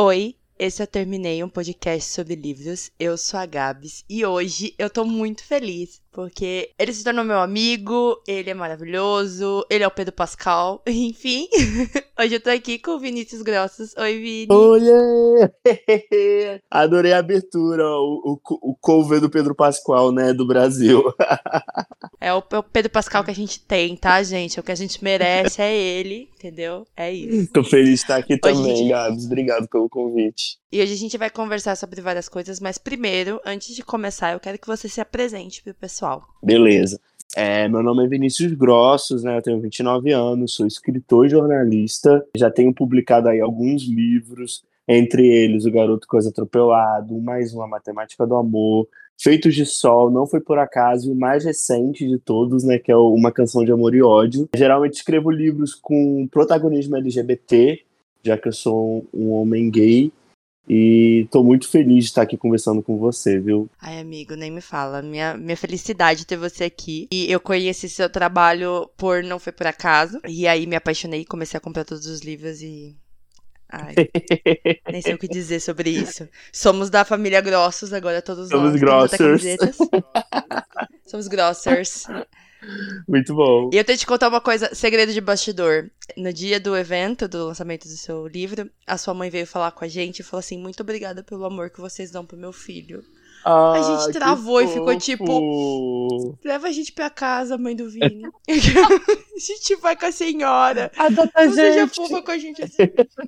Oi, 0.00 0.36
esse 0.56 0.80
eu 0.80 0.86
terminei 0.86 1.42
um 1.42 1.48
podcast 1.48 2.12
sobre 2.12 2.36
livros. 2.36 2.92
Eu 3.00 3.18
sou 3.18 3.40
a 3.40 3.44
Gabs 3.44 4.04
e 4.08 4.24
hoje 4.24 4.72
eu 4.78 4.88
tô 4.88 5.04
muito 5.04 5.42
feliz 5.42 6.00
porque 6.18 6.72
ele 6.76 6.92
se 6.92 7.04
tornou 7.04 7.24
meu 7.24 7.38
amigo, 7.38 8.20
ele 8.26 8.50
é 8.50 8.54
maravilhoso, 8.54 9.64
ele 9.70 9.84
é 9.84 9.86
o 9.86 9.90
Pedro 9.92 10.12
Pascal, 10.12 10.82
enfim. 10.84 11.46
Hoje 12.18 12.34
eu 12.34 12.40
tô 12.40 12.50
aqui 12.50 12.76
com 12.76 12.96
o 12.96 12.98
Vinícius 12.98 13.40
Grossos. 13.40 13.94
Oi, 13.96 14.18
Vini. 14.18 14.48
Oi! 14.50 14.80
Adorei 16.68 17.12
a 17.12 17.18
abertura, 17.18 17.84
o, 17.86 18.40
o, 18.50 18.70
o 18.72 18.74
cover 18.80 19.20
do 19.20 19.30
Pedro 19.30 19.54
Pascal, 19.54 20.10
né, 20.10 20.32
do 20.32 20.44
Brasil. 20.44 21.04
É 22.20 22.34
o, 22.34 22.42
é 22.50 22.58
o, 22.58 22.62
Pedro 22.64 22.90
Pascal 22.90 23.22
que 23.22 23.30
a 23.30 23.34
gente 23.34 23.60
tem, 23.60 23.96
tá, 23.96 24.20
gente? 24.24 24.58
O 24.58 24.62
que 24.62 24.72
a 24.72 24.74
gente 24.74 25.02
merece 25.04 25.62
é 25.62 25.72
ele, 25.72 26.28
entendeu? 26.34 26.84
É 26.96 27.12
isso. 27.12 27.52
Tô 27.52 27.62
feliz 27.62 27.90
de 27.90 27.94
estar 27.94 28.16
aqui 28.16 28.36
também, 28.36 28.74
gente... 28.74 28.88
Gabs. 28.88 29.26
Obrigado 29.26 29.68
pelo 29.68 29.88
convite. 29.88 30.58
E 30.70 30.82
hoje 30.82 30.92
a 30.92 30.96
gente 30.96 31.16
vai 31.16 31.30
conversar 31.30 31.76
sobre 31.76 32.02
várias 32.02 32.28
coisas, 32.28 32.60
mas 32.60 32.76
primeiro, 32.76 33.40
antes 33.46 33.74
de 33.74 33.82
começar, 33.82 34.32
eu 34.32 34.40
quero 34.40 34.58
que 34.58 34.66
você 34.66 34.88
se 34.88 35.00
apresente 35.00 35.62
pro 35.62 35.72
pessoal. 35.72 36.07
Beleza. 36.42 37.00
É, 37.36 37.68
meu 37.68 37.82
nome 37.82 38.04
é 38.04 38.08
Vinícius 38.08 38.52
Grossos, 38.54 39.22
né? 39.22 39.36
Eu 39.36 39.42
tenho 39.42 39.60
29 39.60 40.12
anos, 40.12 40.54
sou 40.54 40.66
escritor 40.66 41.26
e 41.26 41.28
jornalista. 41.28 42.24
Já 42.34 42.50
tenho 42.50 42.72
publicado 42.72 43.28
aí 43.28 43.40
alguns 43.40 43.82
livros, 43.82 44.64
entre 44.86 45.26
eles 45.26 45.66
O 45.66 45.70
Garoto 45.70 46.08
Coisa 46.08 46.30
Atropelado, 46.30 47.20
Mais 47.20 47.52
Uma 47.52 47.66
Matemática 47.66 48.26
do 48.26 48.34
Amor, 48.34 48.88
Feitos 49.20 49.54
de 49.54 49.66
Sol, 49.66 50.10
Não 50.10 50.26
Foi 50.26 50.40
Por 50.40 50.58
Acaso, 50.58 51.08
e 51.08 51.12
o 51.12 51.16
mais 51.16 51.44
recente 51.44 52.08
de 52.08 52.18
todos, 52.18 52.64
né, 52.64 52.78
que 52.78 52.90
é 52.90 52.96
Uma 52.96 53.30
Canção 53.30 53.64
de 53.64 53.72
Amor 53.72 53.94
e 53.94 54.02
Ódio. 54.02 54.48
Geralmente 54.54 54.94
escrevo 54.94 55.30
livros 55.30 55.74
com 55.74 56.26
protagonismo 56.28 56.96
LGBT, 56.96 57.82
já 58.22 58.38
que 58.38 58.48
eu 58.48 58.52
sou 58.52 59.04
um 59.12 59.32
homem 59.32 59.70
gay, 59.70 60.12
e 60.68 61.26
tô 61.30 61.42
muito 61.42 61.68
feliz 61.68 62.04
de 62.04 62.10
estar 62.10 62.22
aqui 62.22 62.36
conversando 62.36 62.82
com 62.82 62.98
você, 62.98 63.40
viu? 63.40 63.70
Ai, 63.80 64.00
amigo, 64.00 64.34
nem 64.34 64.50
me 64.50 64.60
fala. 64.60 65.00
Minha, 65.00 65.36
minha 65.36 65.56
felicidade 65.56 66.26
ter 66.26 66.36
você 66.36 66.64
aqui. 66.64 67.08
E 67.10 67.30
eu 67.30 67.40
conheci 67.40 67.88
seu 67.88 68.10
trabalho 68.10 68.90
por 68.96 69.22
Não 69.22 69.38
Foi 69.38 69.52
Por 69.52 69.66
Acaso. 69.66 70.20
E 70.26 70.46
aí 70.46 70.66
me 70.66 70.76
apaixonei, 70.76 71.24
comecei 71.24 71.56
a 71.56 71.60
comprar 71.60 71.84
todos 71.84 72.06
os 72.06 72.20
livros 72.20 72.60
e 72.60 72.94
Ai, 73.70 73.94
nem 74.90 75.02
sei 75.02 75.14
o 75.14 75.18
que 75.18 75.28
dizer 75.28 75.60
sobre 75.60 75.90
isso. 75.90 76.26
Somos 76.52 76.88
da 76.88 77.04
família 77.04 77.40
Grossos, 77.40 77.92
agora 77.92 78.22
todos 78.22 78.48
Somos 78.48 78.72
nós. 78.72 78.80
Grossers. 78.80 79.42
Somos 81.06 81.28
Grossers. 81.28 82.04
Muito 83.06 83.34
bom. 83.34 83.70
E 83.72 83.76
eu 83.76 83.84
tenho 83.84 83.96
que 83.98 84.04
te 84.04 84.06
contar 84.06 84.28
uma 84.28 84.40
coisa, 84.40 84.74
segredo 84.74 85.12
de 85.12 85.20
bastidor. 85.20 85.90
No 86.16 86.32
dia 86.32 86.58
do 86.58 86.76
evento, 86.76 87.28
do 87.28 87.46
lançamento 87.46 87.84
do 87.84 87.96
seu 87.96 88.26
livro, 88.26 88.68
a 88.86 88.96
sua 88.98 89.14
mãe 89.14 89.30
veio 89.30 89.46
falar 89.46 89.70
com 89.72 89.84
a 89.84 89.88
gente 89.88 90.20
e 90.20 90.22
falou 90.22 90.40
assim: 90.40 90.58
Muito 90.58 90.80
obrigada 90.80 91.22
pelo 91.22 91.44
amor 91.44 91.70
que 91.70 91.80
vocês 91.80 92.10
dão 92.10 92.24
pro 92.24 92.36
meu 92.36 92.52
filho. 92.52 93.04
Ah, 93.44 93.72
a 93.72 93.82
gente 93.82 94.12
travou 94.12 94.60
e 94.60 94.66
ficou 94.66 94.96
tipo: 94.98 96.36
Leva 96.44 96.68
a 96.68 96.72
gente 96.72 96.92
pra 96.92 97.08
casa, 97.08 97.56
mãe 97.56 97.76
do 97.76 97.88
Vini. 97.88 98.24
a 98.48 99.38
gente 99.40 99.76
vai 99.76 99.96
com 99.96 100.06
a 100.06 100.12
senhora. 100.12 100.90
A 100.96 101.08
Não 101.10 101.24
gente. 101.24 101.54
seja 101.54 101.86
fofa 101.86 102.22
com 102.22 102.30
a 102.30 102.38
gente 102.38 102.62
assim. 102.62 102.82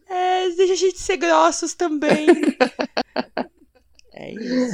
É, 0.09 0.51
deixa 0.51 0.73
a 0.73 0.77
gente 0.77 0.99
ser 0.99 1.17
grossos 1.17 1.75
também. 1.75 2.27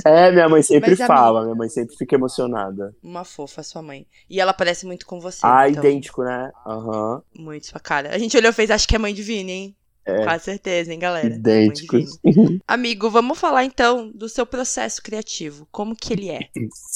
É. 0.06 0.16
É, 0.26 0.32
minha 0.32 0.48
mãe 0.48 0.62
sempre 0.62 0.96
Mas, 0.96 1.06
fala, 1.06 1.40
amigo, 1.40 1.44
minha 1.44 1.54
mãe 1.56 1.68
sempre 1.68 1.96
fica 1.96 2.14
emocionada. 2.14 2.94
Uma 3.02 3.24
fofa, 3.24 3.62
sua 3.62 3.82
mãe. 3.82 4.06
E 4.30 4.40
ela 4.40 4.54
parece 4.54 4.86
muito 4.86 5.06
com 5.06 5.20
você. 5.20 5.40
Ah, 5.42 5.68
então, 5.68 5.84
idêntico, 5.84 6.22
né? 6.22 6.50
Aham. 6.66 7.22
Muito 7.38 7.66
sua 7.66 7.80
cara. 7.80 8.14
A 8.14 8.18
gente 8.18 8.36
olhou 8.36 8.50
e 8.50 8.54
fez, 8.54 8.70
acho 8.70 8.88
que 8.88 8.96
é 8.96 8.98
mãe 8.98 9.12
de 9.12 9.22
Vini, 9.22 9.52
hein? 9.52 9.76
É. 10.06 10.24
Com 10.24 10.38
certeza, 10.38 10.92
hein, 10.92 10.98
galera? 11.00 11.26
Idênticos. 11.26 12.18
Amigo, 12.66 13.10
vamos 13.10 13.38
falar 13.38 13.64
então 13.64 14.10
do 14.14 14.28
seu 14.28 14.46
processo 14.46 15.02
criativo. 15.02 15.66
Como 15.72 15.96
que 15.96 16.12
ele 16.12 16.30
é? 16.30 16.48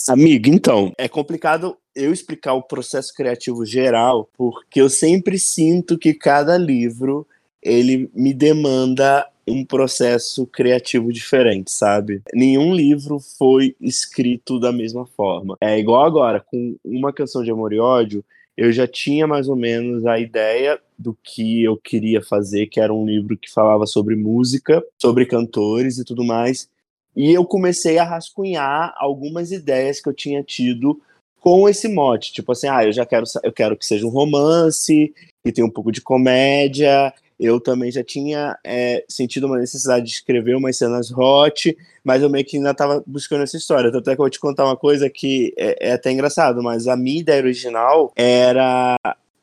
Amigo, 0.09 0.49
então, 0.49 0.93
é 0.97 1.09
complicado 1.09 1.77
eu 1.95 2.13
explicar 2.13 2.55
o 2.55 2.63
processo 2.63 3.13
criativo 3.13 3.67
geral, 3.67 4.31
porque 4.39 4.81
eu 4.81 4.89
sempre 4.89 5.41
sinto 5.41 5.99
que 5.99 6.15
cada 6.15 6.57
livro 6.57 7.27
ele 7.61 8.09
me 8.15 8.33
demanda 8.33 9.27
um 9.51 9.65
processo 9.65 10.47
criativo 10.47 11.13
diferente, 11.13 11.71
sabe? 11.71 12.23
Nenhum 12.33 12.75
livro 12.75 13.19
foi 13.19 13.75
escrito 13.81 14.59
da 14.59 14.73
mesma 14.73 15.07
forma. 15.07 15.57
É 15.61 15.79
igual 15.79 16.05
agora, 16.05 16.41
com 16.41 16.77
uma 16.85 17.13
canção 17.13 17.43
de 17.43 17.51
amor 17.51 17.73
e 17.73 17.79
ódio, 17.79 18.25
eu 18.57 18.71
já 18.73 18.87
tinha 18.87 19.27
mais 19.27 19.49
ou 19.49 19.57
menos 19.57 20.07
a 20.07 20.19
ideia 20.19 20.79
do 20.99 21.17
que 21.23 21.65
eu 21.65 21.77
queria 21.77 22.21
fazer, 22.21 22.67
que 22.67 22.81
era 22.81 22.93
um 22.93 23.07
livro 23.07 23.37
que 23.37 23.51
falava 23.51 23.87
sobre 23.87 24.15
música, 24.15 24.85
sobre 25.01 25.25
cantores 25.25 25.99
e 25.99 26.05
tudo 26.05 26.23
mais. 26.23 26.69
E 27.17 27.33
eu 27.33 27.45
comecei 27.45 27.99
a 27.99 28.05
rascunhar 28.05 28.95
algumas 28.97 29.51
ideias 29.51 30.01
que 30.01 30.09
eu 30.09 30.15
tinha 30.15 30.43
tido 30.43 31.01
com 31.41 31.69
esse 31.69 31.89
mote, 31.89 32.33
tipo 32.33 32.53
assim, 32.53 32.69
ah, 32.69 32.85
eu 32.85 32.93
já 32.93 33.07
quero, 33.07 33.25
eu 33.43 33.53
quero 33.53 33.77
que 33.77 33.87
seja 33.87 34.07
um 34.07 34.11
romance, 34.11 35.13
que 35.43 35.53
tenha 35.53 35.67
um 35.67 35.71
pouco 35.71 35.91
de 35.91 36.03
comédia, 36.03 37.13
eu 37.41 37.59
também 37.59 37.91
já 37.91 38.05
tinha 38.05 38.57
é, 38.63 39.03
sentido 39.09 39.47
uma 39.47 39.59
necessidade 39.59 40.05
de 40.05 40.13
escrever 40.13 40.55
umas 40.55 40.77
cenas 40.77 41.11
hot, 41.11 41.77
mas 42.05 42.23
eu 42.23 42.29
meio 42.29 42.45
que 42.45 42.59
ainda 42.59 42.73
estava 42.73 43.03
buscando 43.07 43.43
essa 43.43 43.57
história. 43.57 43.91
Tanto 43.91 44.11
é 44.11 44.15
que 44.15 44.21
eu 44.21 44.25
vou 44.25 44.31
te 44.31 44.39
contar 44.39 44.67
uma 44.67 44.77
coisa 44.77 45.09
que 45.09 45.55
é, 45.57 45.89
é 45.89 45.93
até 45.93 46.13
engraçado, 46.13 46.63
mas 46.63 46.87
a 46.87 46.97
minha 46.97 47.21
ideia 47.21 47.43
original 47.43 48.13
era 48.15 48.97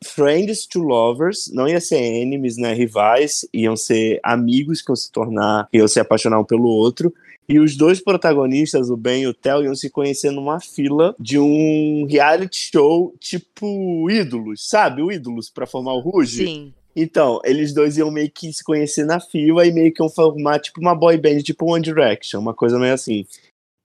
Friends 0.04 0.64
to 0.66 0.80
Lovers, 0.80 1.50
não 1.52 1.66
ia 1.66 1.80
ser 1.80 1.96
enemies, 1.96 2.56
né, 2.56 2.72
rivais, 2.72 3.44
iam 3.52 3.76
ser 3.76 4.20
amigos 4.22 4.80
que 4.80 4.90
iam 4.90 4.96
se 4.96 5.10
tornar, 5.10 5.68
iam 5.72 5.88
se 5.88 5.98
apaixonar 5.98 6.38
um 6.38 6.44
pelo 6.44 6.68
outro, 6.68 7.12
e 7.48 7.58
os 7.58 7.76
dois 7.76 7.98
protagonistas, 7.98 8.90
o 8.90 8.96
Ben 8.96 9.22
e 9.22 9.26
o 9.26 9.32
Theo, 9.32 9.64
iam 9.64 9.74
se 9.74 9.88
conhecer 9.88 10.30
numa 10.30 10.60
fila 10.60 11.16
de 11.18 11.38
um 11.38 12.06
reality 12.08 12.70
show 12.70 13.14
tipo 13.18 14.08
Ídolos, 14.10 14.68
sabe? 14.68 15.00
O 15.00 15.10
Ídolos, 15.10 15.48
para 15.48 15.66
formar 15.66 15.94
o 15.94 16.00
Ruge. 16.00 16.44
Sim. 16.44 16.74
Então, 17.00 17.40
eles 17.44 17.72
dois 17.72 17.96
iam 17.96 18.10
meio 18.10 18.28
que 18.28 18.52
se 18.52 18.64
conhecer 18.64 19.04
na 19.04 19.20
fila 19.20 19.64
e 19.64 19.70
meio 19.72 19.94
que 19.94 20.02
iam 20.02 20.08
formar 20.08 20.58
tipo 20.58 20.80
uma 20.80 20.96
boy 20.96 21.16
band, 21.16 21.42
tipo 21.42 21.72
One 21.72 21.80
Direction, 21.80 22.40
uma 22.40 22.52
coisa 22.52 22.76
meio 22.76 22.92
assim. 22.92 23.24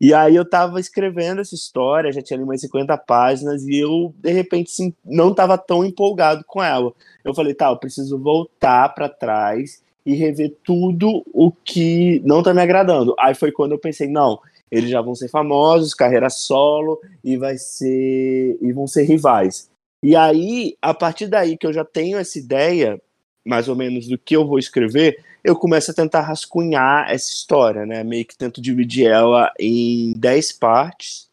E 0.02 0.16
aí 0.16 0.36
eu 0.36 0.44
tava 0.44 0.80
escrevendo 0.80 1.40
essa 1.40 1.54
história, 1.54 2.12
já 2.12 2.24
tinha 2.24 2.38
ali 2.38 2.44
umas 2.44 2.60
50 2.60 2.98
páginas, 2.98 3.68
e 3.68 3.78
eu, 3.78 4.16
de 4.18 4.32
repente, 4.32 4.72
sim, 4.72 4.92
não 5.06 5.32
tava 5.32 5.60
tão 5.60 5.86
empolgado 5.86 6.44
com 6.48 6.62
ela. 6.64 6.92
Eu 7.24 7.36
falei, 7.36 7.54
tá, 7.54 7.70
eu 7.70 7.78
preciso 7.78 8.18
voltar 8.18 8.90
para 8.96 9.08
trás 9.08 9.84
e 10.04 10.16
rever 10.16 10.58
tudo 10.64 11.24
o 11.32 11.52
que 11.52 12.20
não 12.26 12.42
tá 12.42 12.52
me 12.52 12.62
agradando. 12.62 13.16
Aí 13.20 13.36
foi 13.36 13.52
quando 13.52 13.74
eu 13.74 13.80
pensei, 13.80 14.08
não, 14.08 14.40
eles 14.72 14.90
já 14.90 15.02
vão 15.02 15.14
ser 15.14 15.30
famosos, 15.30 15.94
carreira 15.94 16.32
solo, 16.32 17.00
e 17.24 17.38
vai 17.38 17.60
ser. 17.60 18.58
e 18.60 18.74
vão 18.74 18.88
ser 18.88 19.04
rivais. 19.04 19.70
E 20.04 20.18
aí, 20.18 20.76
a 20.82 20.94
partir 20.94 21.28
daí 21.28 21.58
que 21.58 21.66
eu 21.66 21.72
já 21.72 21.86
tenho 21.86 22.18
essa 22.18 22.38
ideia, 22.38 23.02
mais 23.46 23.70
ou 23.70 23.76
menos, 23.76 24.06
do 24.08 24.18
que 24.18 24.36
eu 24.36 24.46
vou 24.46 24.60
escrever, 24.60 25.24
eu 25.42 25.56
começo 25.56 25.92
a 25.92 25.94
tentar 25.94 26.22
rascunhar 26.22 27.10
essa 27.10 27.32
história, 27.32 27.86
né? 27.86 28.04
Meio 28.04 28.26
que 28.26 28.38
tento 28.38 28.62
dividir 28.62 29.08
ela 29.08 29.52
em 29.58 30.12
10 30.18 30.52
partes 30.54 31.30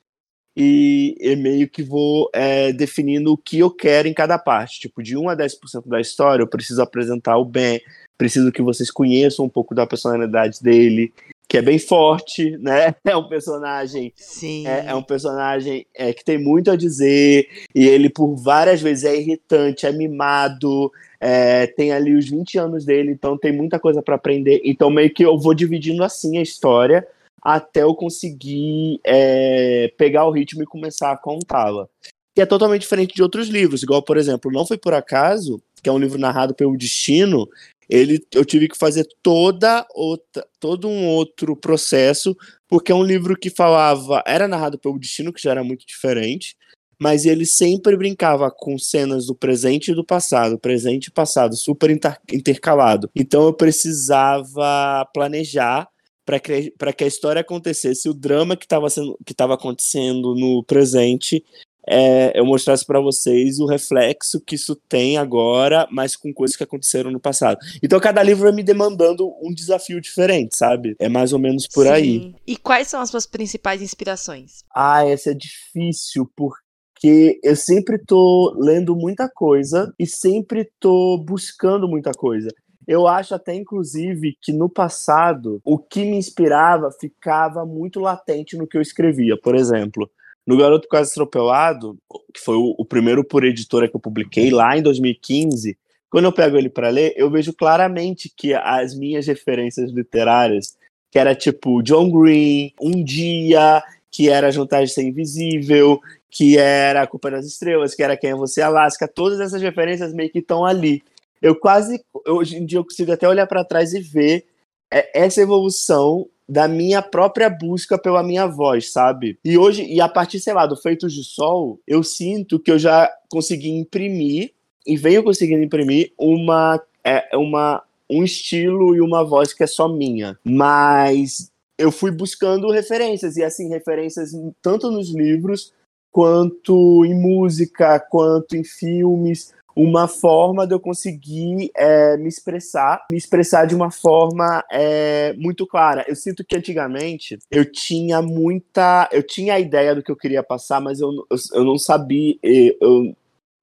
e 0.57 1.17
eu 1.21 1.37
meio 1.37 1.69
que 1.69 1.83
vou 1.83 2.31
é, 2.33 2.73
definindo 2.73 3.33
o 3.33 3.37
que 3.37 3.59
eu 3.59 3.71
quero 3.71 4.07
em 4.07 4.15
cada 4.15 4.39
parte. 4.39 4.81
Tipo, 4.81 5.03
de 5.03 5.17
1 5.17 5.29
a 5.29 5.37
10% 5.37 5.89
da 5.89 6.01
história, 6.01 6.43
eu 6.43 6.49
preciso 6.49 6.81
apresentar 6.81 7.37
o 7.39 7.45
Ben, 7.45 7.81
preciso 8.17 8.53
que 8.53 8.63
vocês 8.63 8.91
conheçam 8.91 9.45
um 9.45 9.49
pouco 9.49 9.75
da 9.75 9.87
personalidade 9.87 10.63
dele, 10.63 11.13
que 11.51 11.59
é 11.59 11.63
bem 11.63 11.81
forte, 11.81 12.57
né? 12.59 12.95
É 13.05 13.17
um 13.17 13.27
personagem, 13.27 14.13
Sim. 14.15 14.69
é, 14.69 14.87
é 14.87 14.95
um 14.95 15.03
personagem 15.03 15.85
é, 15.93 16.13
que 16.13 16.25
tem 16.25 16.39
muito 16.39 16.71
a 16.71 16.77
dizer 16.77 17.49
e 17.75 17.89
ele 17.89 18.09
por 18.09 18.37
várias 18.37 18.81
vezes 18.81 19.03
é 19.03 19.17
irritante, 19.17 19.85
é 19.85 19.91
mimado, 19.91 20.93
é, 21.19 21.67
tem 21.67 21.91
ali 21.91 22.15
os 22.15 22.31
20 22.31 22.57
anos 22.57 22.85
dele, 22.85 23.11
então 23.11 23.37
tem 23.37 23.51
muita 23.53 23.81
coisa 23.81 24.01
para 24.01 24.15
aprender. 24.15 24.61
Então 24.65 24.89
meio 24.91 25.13
que 25.13 25.25
eu 25.25 25.37
vou 25.37 25.53
dividindo 25.53 26.05
assim 26.05 26.39
a 26.39 26.43
história 26.43 27.05
até 27.43 27.83
eu 27.83 27.97
conseguir 27.97 29.01
é, 29.05 29.93
pegar 29.99 30.27
o 30.27 30.31
ritmo 30.31 30.63
e 30.63 30.67
começar 30.67 31.11
a 31.11 31.17
contá-la. 31.17 31.89
Que 32.33 32.43
é 32.43 32.47
totalmente 32.47 32.83
diferente 32.83 33.13
de 33.13 33.25
outros 33.25 33.49
livros, 33.49 33.83
igual 33.83 34.03
por 34.03 34.17
exemplo, 34.17 34.53
não 34.53 34.65
foi 34.65 34.79
por 34.79 34.95
acaso 34.95 35.61
que 35.83 35.89
é 35.89 35.93
um 35.93 35.99
livro 35.99 36.19
narrado 36.19 36.55
pelo 36.55 36.77
destino 36.77 37.49
ele, 37.91 38.25
eu 38.33 38.45
tive 38.45 38.69
que 38.69 38.79
fazer 38.79 39.05
toda 39.21 39.85
outra, 39.93 40.47
todo 40.61 40.89
um 40.89 41.09
outro 41.09 41.57
processo, 41.57 42.37
porque 42.69 42.93
é 42.93 42.95
um 42.95 43.03
livro 43.03 43.37
que 43.37 43.51
falava, 43.51 44.23
era 44.25 44.47
narrado 44.47 44.79
pelo 44.79 44.99
destino, 44.99 45.33
que 45.33 45.43
já 45.43 45.51
era 45.51 45.65
muito 45.65 45.85
diferente, 45.85 46.57
mas 46.97 47.27
ele 47.27 47.45
sempre 47.45 47.97
brincava 47.97 48.49
com 48.49 48.79
cenas 48.79 49.27
do 49.27 49.35
presente 49.35 49.91
e 49.91 49.95
do 49.95 50.05
passado, 50.05 50.57
presente 50.57 51.07
e 51.07 51.11
passado, 51.11 51.57
super 51.57 51.91
intercalado. 52.33 53.11
Então 53.17 53.43
eu 53.47 53.53
precisava 53.53 55.05
planejar 55.13 55.89
para 56.25 56.39
que, 56.39 56.73
que 56.97 57.05
a 57.05 57.09
história 57.09 57.41
acontecesse, 57.41 58.09
o 58.09 58.15
drama 58.15 58.57
que 58.57 58.67
estava 58.67 59.55
acontecendo 59.55 60.37
no 60.37 60.63
presente 60.63 61.45
é, 61.89 62.39
eu 62.39 62.45
mostrasse 62.45 62.85
para 62.85 63.01
vocês 63.01 63.59
o 63.59 63.67
reflexo 63.67 64.41
que 64.41 64.55
isso 64.55 64.75
tem 64.89 65.17
agora, 65.17 65.87
mas 65.91 66.17
com 66.17 66.33
coisas 66.33 66.57
que 66.57 66.65
aconteceram 66.65 67.11
no 67.11 67.21
passado. 67.21 67.59
Então 67.83 68.01
cada 68.01 68.23
livro 68.23 68.45
vai 68.45 68.53
me 68.53 68.63
demandando 68.63 69.33
um 69.43 69.53
desafio 69.53 70.01
diferente, 70.01 70.57
sabe? 70.57 70.95
É 70.99 71.09
mais 71.09 71.33
ou 71.33 71.39
menos 71.39 71.67
por 71.67 71.87
Sim. 71.87 71.93
aí. 71.93 72.35
E 72.47 72.57
quais 72.57 72.89
são 72.89 73.01
as 73.01 73.11
suas 73.11 73.27
principais 73.27 73.83
inspirações? 73.83 74.65
Ah, 74.75 75.07
essa 75.07 75.31
é 75.31 75.35
difícil 75.35 76.31
porque 76.37 77.41
eu 77.43 77.57
sempre 77.57 77.99
tô 77.99 78.55
lendo 78.59 78.95
muita 78.95 79.29
coisa 79.29 79.93
e 79.99 80.07
sempre 80.07 80.71
tô 80.79 81.19
buscando 81.19 81.89
muita 81.89 82.13
coisa. 82.13 82.49
Eu 82.87 83.07
acho 83.07 83.35
até, 83.35 83.55
inclusive, 83.55 84.37
que 84.43 84.53
no 84.53 84.69
passado 84.69 85.61
o 85.65 85.79
que 85.79 86.05
me 86.05 86.17
inspirava 86.17 86.91
ficava 86.91 87.65
muito 87.65 88.01
latente 88.01 88.57
no 88.57 88.67
que 88.67 88.77
eu 88.77 88.83
escrevia. 88.83 89.39
Por 89.41 89.55
exemplo, 89.55 90.11
no 90.51 90.57
Garoto 90.57 90.89
Quase 90.89 91.13
Atropelado, 91.13 91.97
que 92.35 92.41
foi 92.41 92.57
o, 92.57 92.75
o 92.77 92.85
primeiro 92.85 93.23
por 93.23 93.45
editora 93.45 93.89
que 93.89 93.95
eu 93.95 94.01
publiquei 94.01 94.51
lá 94.51 94.77
em 94.77 94.83
2015, 94.83 95.79
quando 96.11 96.25
eu 96.25 96.33
pego 96.33 96.57
ele 96.57 96.69
para 96.69 96.89
ler, 96.89 97.15
eu 97.17 97.31
vejo 97.31 97.53
claramente 97.53 98.33
que 98.37 98.53
as 98.53 98.93
minhas 98.93 99.29
referências 99.29 99.93
literárias, 99.93 100.77
que 101.09 101.21
era 101.21 101.37
tipo 101.37 101.81
John 101.83 102.11
Green, 102.11 102.73
Um 102.81 103.05
Dia, 103.05 103.81
que 104.11 104.29
era 104.29 104.51
Jantar 104.51 104.83
de 104.83 104.91
Ser 104.91 105.05
Invisível, 105.05 106.01
que 106.29 106.59
era 106.59 107.03
A 107.03 107.07
Culpa 107.07 107.31
das 107.31 107.47
Estrelas, 107.47 107.95
que 107.95 108.03
era 108.03 108.17
Quem 108.17 108.31
é 108.31 108.35
Você, 108.35 108.61
Alaska, 108.61 109.07
todas 109.07 109.39
essas 109.39 109.63
referências 109.63 110.13
meio 110.13 110.31
que 110.31 110.41
estão 110.41 110.65
ali. 110.65 111.01
Eu 111.41 111.55
quase, 111.55 112.05
hoje 112.27 112.57
em 112.57 112.67
dia, 112.67 112.79
eu 112.79 112.85
consigo 112.85 113.13
até 113.13 113.29
olhar 113.29 113.47
para 113.47 113.65
trás 113.65 113.95
e 113.95 114.01
ver 114.01 114.47
é, 114.93 115.23
essa 115.25 115.41
evolução 115.41 116.27
da 116.51 116.67
minha 116.67 117.01
própria 117.01 117.49
busca 117.49 117.97
pela 117.97 118.25
minha 118.25 118.45
voz, 118.45 118.91
sabe? 118.91 119.39
E 119.45 119.57
hoje, 119.57 119.85
e 119.85 120.01
a 120.01 120.09
partir, 120.09 120.41
sei 120.41 120.53
lá, 120.53 120.67
do 120.67 120.77
Feitos 120.77 121.13
de 121.13 121.23
Sol, 121.23 121.79
eu 121.87 122.03
sinto 122.03 122.59
que 122.59 122.73
eu 122.73 122.79
já 122.79 123.09
consegui 123.29 123.71
imprimir, 123.71 124.53
e 124.85 124.97
venho 124.97 125.23
conseguindo 125.23 125.63
imprimir, 125.63 126.13
uma, 126.19 126.83
é, 127.05 127.37
uma, 127.37 127.81
um 128.11 128.25
estilo 128.25 128.97
e 128.97 129.01
uma 129.01 129.23
voz 129.23 129.53
que 129.53 129.63
é 129.63 129.67
só 129.67 129.87
minha. 129.87 130.37
Mas 130.43 131.53
eu 131.79 131.93
fui 131.93 132.11
buscando 132.11 132.69
referências, 132.73 133.37
e 133.37 133.45
assim, 133.45 133.69
referências 133.69 134.33
tanto 134.61 134.91
nos 134.91 135.15
livros, 135.15 135.73
quanto 136.11 137.05
em 137.05 137.15
música, 137.15 138.01
quanto 138.01 138.57
em 138.57 138.65
filmes, 138.65 139.55
uma 139.75 140.09
forma 140.09 140.67
de 140.67 140.75
eu 140.75 140.81
conseguir 140.81 141.71
é, 141.77 142.17
me 142.17 142.29
expressar, 142.29 143.07
me 143.11 143.19
expressar 143.19 143.67
de 143.67 143.75
uma 143.75 143.91
forma 143.91 144.65
é, 144.71 145.33
muito 145.35 145.67
clara. 145.67 146.05
Eu 146.09 146.17
sinto 146.17 146.45
que 146.45 146.57
antigamente 146.57 147.39
eu 147.51 147.71
tinha 147.71 148.21
muita, 148.21 149.09
eu 149.13 149.23
tinha 149.23 149.55
a 149.55 149.61
ideia 149.61 149.95
do 149.95 150.03
que 150.03 150.11
eu 150.11 150.17
queria 150.17 150.43
passar, 150.43 150.81
mas 150.81 151.01
eu, 151.01 151.11
eu, 151.31 151.37
eu 151.55 151.65
não 151.65 151.79
sabia, 151.79 152.37
eu, 152.43 153.15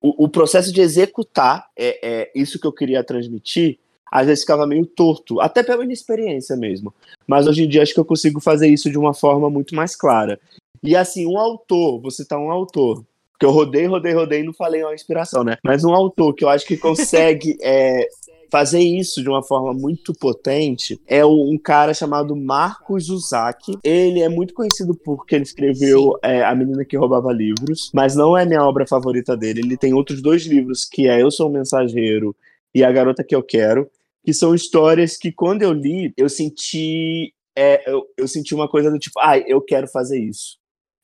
o, 0.02 0.26
o, 0.26 0.30
processo 0.30 0.72
de 0.72 0.82
executar 0.82 1.70
é, 1.76 2.00
é, 2.08 2.32
isso 2.36 2.60
que 2.60 2.68
eu 2.68 2.72
queria 2.72 3.04
transmitir, 3.04 3.80
às 4.10 4.28
vezes 4.28 4.44
ficava 4.44 4.66
meio 4.66 4.86
torto, 4.86 5.42
até 5.42 5.64
pela 5.64 5.84
inexperiência 5.84 6.56
mesmo. 6.56 6.94
Mas 7.26 7.48
hoje 7.48 7.64
em 7.64 7.68
dia 7.68 7.82
acho 7.82 7.94
que 7.94 8.00
eu 8.00 8.06
consigo 8.06 8.40
fazer 8.40 8.68
isso 8.68 8.90
de 8.90 8.98
uma 8.98 9.14
forma 9.14 9.50
muito 9.50 9.76
mais 9.76 9.96
clara. 9.96 10.40
E 10.82 10.96
assim, 10.96 11.26
um 11.26 11.38
autor, 11.38 12.00
você 12.00 12.24
tá 12.24 12.38
um 12.38 12.52
autor 12.52 13.04
porque 13.38 13.46
eu 13.46 13.52
rodei, 13.52 13.86
rodei, 13.86 14.14
rodei 14.14 14.40
e 14.40 14.44
não 14.44 14.54
falei 14.54 14.84
uma 14.84 14.96
inspiração, 14.96 15.44
né? 15.44 15.58
Mas 15.64 15.84
um 15.84 15.94
autor 15.94 16.34
que 16.34 16.44
eu 16.44 16.50
acho 16.50 16.66
que 16.66 16.76
consegue 16.76 17.56
é, 17.62 18.08
fazer 18.50 18.80
isso 18.80 19.22
de 19.22 19.30
uma 19.30 19.44
forma 19.44 19.74
muito 19.74 20.12
potente 20.12 21.00
é 21.06 21.24
um 21.24 21.56
cara 21.64 21.94
chamado 21.94 22.36
Marcos 22.36 23.10
Uzaki. 23.10 23.78
Ele 23.84 24.22
é 24.22 24.28
muito 24.28 24.56
conhecido 24.56 24.96
porque 25.06 25.36
ele 25.36 25.44
escreveu 25.44 26.18
é, 26.24 26.44
A 26.44 26.56
Menina 26.56 26.84
que 26.84 26.98
Roubava 26.98 27.32
Livros, 27.32 27.92
mas 27.94 28.16
não 28.16 28.36
é 28.36 28.44
minha 28.44 28.64
obra 28.64 28.88
favorita 28.88 29.38
dele. 29.38 29.62
Ele 29.62 29.78
tem 29.78 29.94
outros 29.94 30.20
dois 30.20 30.44
livros, 30.48 30.84
que 30.84 31.08
é 31.08 31.22
Eu 31.22 31.30
Sou 31.30 31.48
um 31.48 31.54
Mensageiro 31.54 32.36
e 32.74 32.84
A 32.84 32.92
Garota 32.92 33.24
Que 33.24 33.36
Eu 33.36 33.44
Quero, 33.44 33.88
que 34.26 34.34
são 34.34 34.56
histórias 34.56 35.16
que 35.16 35.32
quando 35.32 35.62
eu 35.62 35.72
li, 35.72 36.12
eu 36.18 36.28
senti... 36.28 37.32
É, 37.56 37.92
eu, 37.92 38.04
eu 38.18 38.28
senti 38.28 38.54
uma 38.54 38.68
coisa 38.68 38.92
do 38.92 39.00
tipo, 39.00 39.20
ai, 39.20 39.42
ah, 39.42 39.46
eu 39.48 39.62
quero 39.62 39.88
fazer 39.88 40.20
isso 40.20 40.58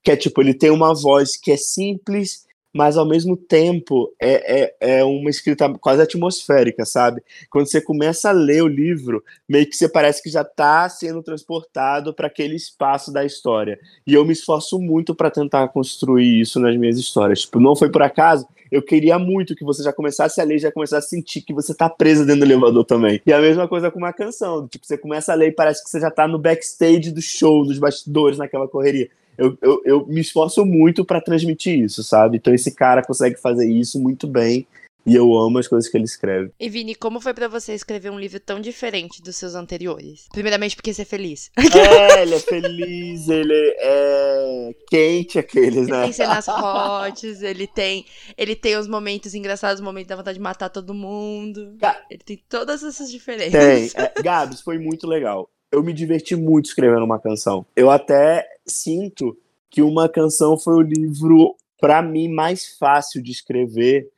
que 0.03 0.11
é 0.11 0.15
tipo, 0.15 0.41
ele 0.41 0.53
tem 0.53 0.69
uma 0.69 0.93
voz 0.93 1.37
que 1.37 1.51
é 1.51 1.57
simples, 1.57 2.45
mas 2.73 2.97
ao 2.97 3.07
mesmo 3.07 3.37
tempo 3.37 4.11
é, 4.19 4.63
é, 4.63 4.97
é 4.99 5.03
uma 5.03 5.29
escrita 5.29 5.71
quase 5.79 6.01
atmosférica, 6.01 6.83
sabe? 6.85 7.21
Quando 7.49 7.67
você 7.67 7.79
começa 7.79 8.29
a 8.29 8.33
ler 8.33 8.63
o 8.63 8.67
livro, 8.67 9.23
meio 9.47 9.67
que 9.67 9.75
você 9.75 9.87
parece 9.87 10.23
que 10.23 10.29
já 10.29 10.41
está 10.41 10.89
sendo 10.89 11.21
transportado 11.21 12.13
para 12.13 12.27
aquele 12.27 12.55
espaço 12.55 13.13
da 13.13 13.23
história. 13.23 13.79
E 14.07 14.13
eu 14.13 14.25
me 14.25 14.33
esforço 14.33 14.79
muito 14.79 15.13
para 15.13 15.29
tentar 15.29 15.67
construir 15.67 16.41
isso 16.41 16.59
nas 16.59 16.75
minhas 16.75 16.97
histórias. 16.97 17.41
Tipo, 17.41 17.59
não 17.59 17.75
foi 17.75 17.91
por 17.91 18.01
acaso. 18.01 18.47
Eu 18.71 18.81
queria 18.81 19.19
muito 19.19 19.55
que 19.55 19.63
você 19.63 19.83
já 19.83 19.93
começasse 19.93 20.41
a 20.41 20.43
ler, 20.43 20.57
já 20.57 20.71
começasse 20.71 21.05
a 21.05 21.09
sentir 21.09 21.41
que 21.41 21.53
você 21.53 21.75
tá 21.75 21.87
presa 21.87 22.25
dentro 22.25 22.39
do 22.39 22.51
elevador 22.51 22.83
também. 22.83 23.21
E 23.23 23.31
a 23.31 23.39
mesma 23.39 23.67
coisa 23.67 23.91
com 23.91 23.99
uma 23.99 24.11
canção. 24.11 24.67
Tipo, 24.67 24.83
você 24.83 24.97
começa 24.97 25.31
a 25.31 25.35
ler 25.35 25.49
e 25.49 25.51
parece 25.51 25.83
que 25.83 25.91
você 25.91 25.99
já 25.99 26.09
tá 26.09 26.27
no 26.27 26.39
backstage 26.39 27.11
do 27.11 27.21
show, 27.21 27.63
dos 27.63 27.77
bastidores, 27.77 28.39
naquela 28.39 28.67
correria 28.67 29.11
eu, 29.37 29.57
eu, 29.61 29.81
eu 29.85 30.07
me 30.07 30.21
esforço 30.21 30.65
muito 30.65 31.03
para 31.05 31.21
transmitir 31.21 31.79
isso, 31.79 32.03
sabe? 32.03 32.37
Então 32.37 32.53
esse 32.53 32.73
cara 32.73 33.03
consegue 33.03 33.39
fazer 33.39 33.69
isso 33.69 33.99
muito 33.99 34.27
bem. 34.27 34.67
E 35.05 35.15
eu 35.15 35.37
amo 35.37 35.57
as 35.57 35.67
coisas 35.67 35.89
que 35.89 35.97
ele 35.97 36.05
escreve. 36.05 36.51
E 36.57 36.69
Vini, 36.69 36.95
como 36.95 37.19
foi 37.19 37.33
para 37.33 37.49
você 37.49 37.73
escrever 37.73 38.09
um 38.09 38.17
livro 38.17 38.39
tão 38.39 38.61
diferente 38.61 39.21
dos 39.21 39.35
seus 39.35 39.53
anteriores? 39.53 40.27
Primeiramente 40.31 40.77
porque 40.77 40.93
você 40.93 41.01
é 41.01 41.05
feliz. 41.05 41.51
É, 41.73 42.21
ele 42.21 42.35
é 42.35 42.39
feliz, 42.39 43.27
ele 43.27 43.75
é 43.79 44.75
quente 44.89 45.39
aqueles, 45.39 45.87
né? 45.87 45.97
Ele 45.97 46.03
tem 46.03 46.13
cenas 46.13 46.47
hotes, 46.47 47.41
ele 47.41 47.67
tem, 47.67 48.05
ele 48.37 48.55
tem 48.55 48.77
os 48.77 48.87
momentos 48.87 49.33
engraçados, 49.33 49.81
os 49.81 49.85
momentos 49.85 50.07
da 50.07 50.15
vontade 50.15 50.37
de 50.37 50.43
matar 50.43 50.69
todo 50.69 50.93
mundo. 50.93 51.75
Ga 51.77 52.01
ele 52.09 52.21
tem 52.23 52.41
todas 52.47 52.83
essas 52.83 53.11
diferenças. 53.11 53.51
Tem. 53.51 53.91
É, 53.95 54.21
Gabs, 54.21 54.61
foi 54.61 54.77
muito 54.77 55.05
legal 55.05 55.49
eu 55.73 55.81
me 55.81 55.91
diverti 55.91 56.35
muito 56.35 56.65
escrevendo 56.65 57.03
uma 57.03 57.19
canção. 57.19 57.65
Eu 57.75 57.89
até 57.89 58.47
sinto 58.65 59.37
que 59.69 59.81
uma 59.81 60.07
canção 60.07 60.57
foi 60.57 60.75
o 60.75 60.81
livro 60.81 61.55
para 61.79 62.01
mim 62.01 62.27
mais 62.27 62.77
fácil 62.77 63.21
de 63.21 63.31
escrever, 63.31 64.09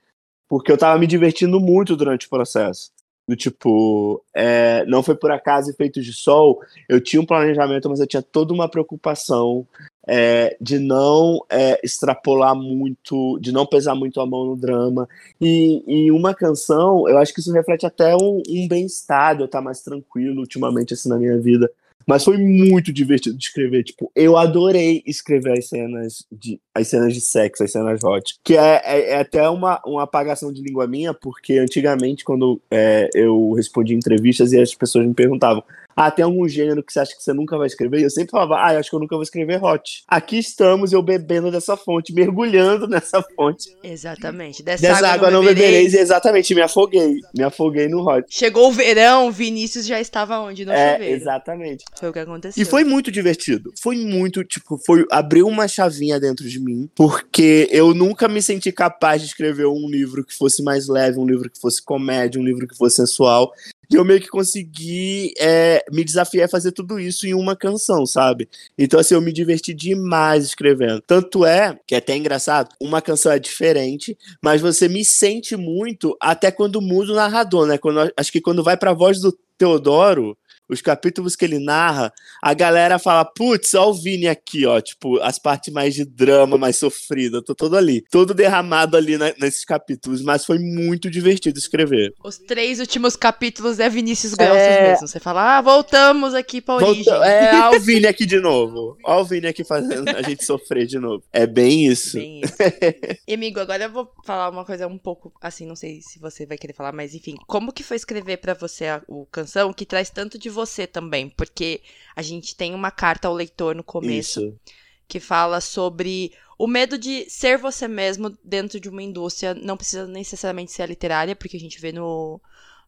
porque 0.48 0.72
eu 0.72 0.78
tava 0.78 1.00
me 1.00 1.08
divertindo 1.08 1.60
muito 1.60 1.96
durante 1.96 2.28
o 2.28 2.30
processo. 2.30 2.92
Do 3.28 3.36
tipo, 3.36 4.24
é, 4.36 4.86
não 4.86 5.02
foi 5.02 5.16
por 5.16 5.32
acaso 5.32 5.72
Efeitos 5.72 6.06
de 6.06 6.14
Sol, 6.14 6.60
eu 6.88 7.02
tinha 7.02 7.20
um 7.20 7.26
planejamento, 7.26 7.90
mas 7.90 8.00
eu 8.00 8.06
tinha 8.06 8.22
toda 8.22 8.54
uma 8.54 8.70
preocupação 8.70 9.66
é, 10.08 10.56
de 10.62 10.78
não 10.78 11.44
é, 11.50 11.80
extrapolar 11.84 12.56
muito, 12.56 13.40
de 13.40 13.52
não 13.52 13.66
pesar 13.66 13.96
muito 13.96 14.22
a 14.22 14.28
mão 14.28 14.46
no 14.46 14.56
drama. 14.56 15.10
E, 15.42 15.84
e 15.88 16.12
uma 16.12 16.36
canção, 16.36 17.10
eu 17.10 17.18
acho 17.18 17.34
que 17.34 17.40
isso 17.40 17.52
reflete 17.52 17.86
até 17.86 18.16
um, 18.16 18.44
um 18.48 18.68
bem-estar, 18.68 19.40
eu 19.40 19.46
estar 19.46 19.62
mais 19.62 19.82
tranquilo 19.82 20.42
ultimamente 20.42 20.94
assim 20.94 21.10
na 21.10 21.18
minha 21.18 21.40
vida. 21.40 21.72
Mas 22.06 22.24
foi 22.24 22.38
muito 22.38 22.94
divertido 22.94 23.38
de 23.38 23.46
escrever. 23.46 23.84
Tipo, 23.84 24.12
eu 24.16 24.38
adorei 24.38 25.02
escrever 25.06 25.58
as 25.58 25.68
cenas 25.68 26.26
de, 26.32 26.60
as 26.74 26.88
cenas 26.88 27.14
de 27.14 27.22
sexo, 27.22 27.64
as 27.64 27.72
cenas 27.72 28.04
hot. 28.04 28.36
Que 28.44 28.58
é, 28.58 28.82
é, 28.84 29.10
é 29.12 29.20
até 29.20 29.50
uma, 29.50 29.82
uma 29.86 30.04
apagação 30.04 30.54
de 30.54 30.62
língua 30.62 30.88
minha, 30.88 31.14
porque 31.14 31.58
antigamente, 31.58 32.24
quando 32.24 32.62
é, 32.70 33.10
eu 33.16 33.54
respondia 33.54 33.96
entrevistas 33.96 34.54
e 34.54 34.62
as 34.62 34.74
pessoas 34.76 35.08
me 35.08 35.14
perguntavam: 35.14 35.64
ah, 35.96 36.12
tem 36.12 36.26
algum 36.26 36.48
gênero 36.48 36.84
que 36.84 36.92
você 36.92 37.00
acha 37.00 37.16
que 37.16 37.24
você 37.24 37.34
nunca 37.34 37.58
vai 37.58 37.68
escrever? 37.68 38.00
E 38.00 38.04
eu 38.04 38.10
sempre 38.10 38.32
falava, 38.32 38.56
ah, 38.60 38.74
eu 38.74 38.80
acho 38.80 38.90
que 38.90 38.96
eu 38.96 39.00
nunca 39.00 39.16
vou 39.16 39.24
escrever 39.24 39.64
hot. 39.64 40.04
Aqui 40.08 40.38
estamos, 40.38 40.92
eu 40.92 41.02
bebendo 41.02 41.50
dessa 41.50 41.78
fonte, 41.78 42.14
mergulhando 42.14 42.88
nessa 42.88 43.22
fonte. 43.36 43.76
Exatamente. 43.84 44.62
Dessa, 44.62 44.82
Dessa 44.82 44.98
água, 44.98 45.28
água 45.28 45.32
não 45.32 45.42
bebereis. 45.42 45.72
bebereis. 45.72 45.94
Exatamente, 45.94 46.54
me 46.54 46.62
afoguei. 46.62 47.20
Me 47.36 47.44
afoguei 47.44 47.88
no 47.88 48.06
hot. 48.08 48.26
Chegou 48.30 48.70
o 48.70 48.72
verão, 48.72 49.32
Vinícius 49.32 49.86
já 49.86 50.00
estava 50.00 50.40
onde? 50.40 50.66
No 50.66 50.72
é, 50.74 50.94
chuveiro. 50.94 51.16
Exatamente. 51.16 51.86
Foi 51.98 52.10
o 52.10 52.14
que 52.14 52.20
aconteceu. 52.20 52.62
E 52.62 52.66
foi 52.66 52.84
muito 52.84 53.12
divertido. 53.12 53.72
Foi 53.82 53.96
muito, 53.96 54.44
tipo, 54.44 54.78
foi 54.86 55.06
abriu 55.12 55.48
uma 55.48 55.68
chavinha 55.68 56.20
dentro 56.20 56.48
de 56.48 56.60
mim, 56.60 56.90
porque 56.96 57.70
eu 57.72 57.94
nunca 57.94 58.28
me 58.28 58.42
senti 58.42 58.72
capaz 58.72 59.22
de 59.22 59.28
escrever 59.28 59.66
um 59.68 59.90
livro 59.90 60.24
que 60.26 60.36
fosse 60.36 60.62
mais 60.64 60.88
leve, 60.88 61.20
um 61.20 61.26
livro 61.26 61.50
que 61.50 61.60
fosse 61.60 61.82
comédia, 61.82 62.40
um 62.40 62.44
livro 62.44 62.68
que 62.68 62.76
fosse 62.76 62.98
sensual. 62.98 63.54
E 63.92 63.96
eu 63.96 64.06
meio 64.06 64.22
que 64.22 64.28
consegui 64.28 65.34
é, 65.40 65.84
me 65.92 66.04
desafiar 66.04 66.46
a 66.46 66.50
fazer 66.50 66.72
tudo 66.72 67.00
isso 67.00 67.28
em 67.28 67.34
uma 67.34 67.56
canção, 67.56 68.06
sabe? 68.06 68.48
Então, 68.78 69.00
assim, 69.00 69.14
eu 69.14 69.22
me 69.22 69.32
diverti 69.32 69.74
demais 69.74 70.46
escrevendo. 70.46 71.02
Tanto 71.02 71.46
é, 71.46 71.78
que 71.86 71.96
é 71.96 71.98
até 71.98 72.16
engraçado, 72.16 72.70
uma 72.80 73.02
canção 73.02 73.32
é 73.32 73.40
diferente, 73.40 74.18
mas 74.42 74.62
você 74.62 74.88
me 74.88 75.04
sente 75.04 75.56
muito 75.56 76.16
até 76.22 76.52
quando 76.52 76.82
muda 76.82 77.12
o 77.12 77.16
narrador, 77.16 77.66
né? 77.68 77.78
Quando, 77.78 78.12
acho 78.16 78.32
que 78.32 78.42
quando 78.42 78.64
vai 78.64 78.78
pra 78.78 78.94
voz 78.94 79.20
do 79.20 79.38
Teodoro, 79.58 80.38
os 80.68 80.82
capítulos 80.82 81.36
que 81.36 81.46
ele 81.46 81.60
narra, 81.60 82.12
a 82.42 82.54
galera 82.54 82.98
fala, 82.98 83.24
putz, 83.24 83.74
ó 83.74 83.90
o 83.90 83.94
Vini 83.94 84.28
aqui, 84.28 84.66
ó, 84.66 84.82
tipo, 84.82 85.20
as 85.22 85.38
partes 85.38 85.72
mais 85.74 85.94
de 85.94 86.04
drama, 86.04 86.58
mais 86.58 86.78
sofrida, 86.78 87.44
tô 87.44 87.54
todo 87.54 87.78
ali, 87.78 88.02
todo 88.10 88.34
derramado 88.34 88.98
ali 88.98 89.18
na, 89.18 89.34
nesses 89.40 89.64
capítulos, 89.64 90.22
mas 90.22 90.46
foi 90.46 90.58
muito 90.60 91.10
divertido 91.10 91.60
escrever. 91.60 92.14
Os 92.24 92.38
três 92.38 92.80
últimos 92.80 93.16
capítulos 93.16 93.80
é 93.80 93.90
Vinícius 93.90 94.34
Grossos 94.34 94.56
é... 94.56 94.90
mesmo, 94.90 95.08
você 95.08 95.20
fala, 95.20 95.58
ah, 95.58 95.62
voltamos 95.62 96.34
aqui 96.34 96.62
pra 96.62 96.76
origem. 96.76 97.04
Volta... 97.04 97.26
É, 97.26 97.62
ó 97.62 97.76
o 97.76 97.80
Vini 97.80 98.08
aqui 98.08 98.26
de 98.26 98.40
novo, 98.40 98.98
ó 99.04 99.22
o 99.22 99.26
Vini 99.26 99.48
aqui 99.48 99.64
fazendo 99.64 100.10
a 100.10 100.22
gente 100.22 100.44
sofrer 100.44 100.88
de 100.88 100.98
novo. 100.98 101.24
É 101.32 101.46
bem 101.46 101.86
isso. 101.86 102.18
Bem 102.18 102.42
isso. 102.42 102.56
e, 103.28 103.34
amigo, 103.34 103.60
agora 103.60 103.84
eu 103.84 103.92
vou 103.92 104.12
falar 104.26 104.50
uma 104.50 104.66
coisa 104.66 104.88
um 104.88 104.98
pouco, 104.98 105.32
assim, 105.42 105.66
não 105.66 105.76
sei 105.76 106.02
se 106.02 106.20
você 106.20 106.46
vai 106.46 106.58
querer 106.58 106.74
falar, 106.74 106.92
mas 106.92 107.14
enfim, 107.14 107.36
como 107.46 107.72
que 107.72 107.84
foi 107.84 107.98
escrever 107.98 108.38
para 108.38 108.54
você 108.54 108.88
a, 108.88 109.02
o 109.08 109.26
canção 109.46 109.72
que 109.72 109.86
traz 109.86 110.10
tanto 110.10 110.40
de 110.40 110.50
você 110.50 110.88
também, 110.88 111.30
porque 111.30 111.82
a 112.16 112.22
gente 112.22 112.56
tem 112.56 112.74
uma 112.74 112.90
carta 112.90 113.28
ao 113.28 113.34
leitor 113.34 113.76
no 113.76 113.84
começo 113.84 114.42
Isso. 114.42 114.60
que 115.08 115.20
fala 115.20 115.62
sobre 115.62 116.34
o 116.58 116.66
medo 116.68 116.98
de 116.98 117.30
ser 117.30 117.58
você 117.58 117.88
mesmo 117.88 118.36
dentro 118.44 118.80
de 118.80 118.90
uma 118.90 119.04
indústria, 119.04 119.54
não 119.54 119.78
precisa 119.78 120.08
necessariamente 120.08 120.72
ser 120.72 120.82
a 120.82 120.88
literária, 120.88 121.36
porque 121.36 121.58
a 121.58 121.60
gente 121.60 121.80
vê 121.80 121.92
no, 121.92 122.42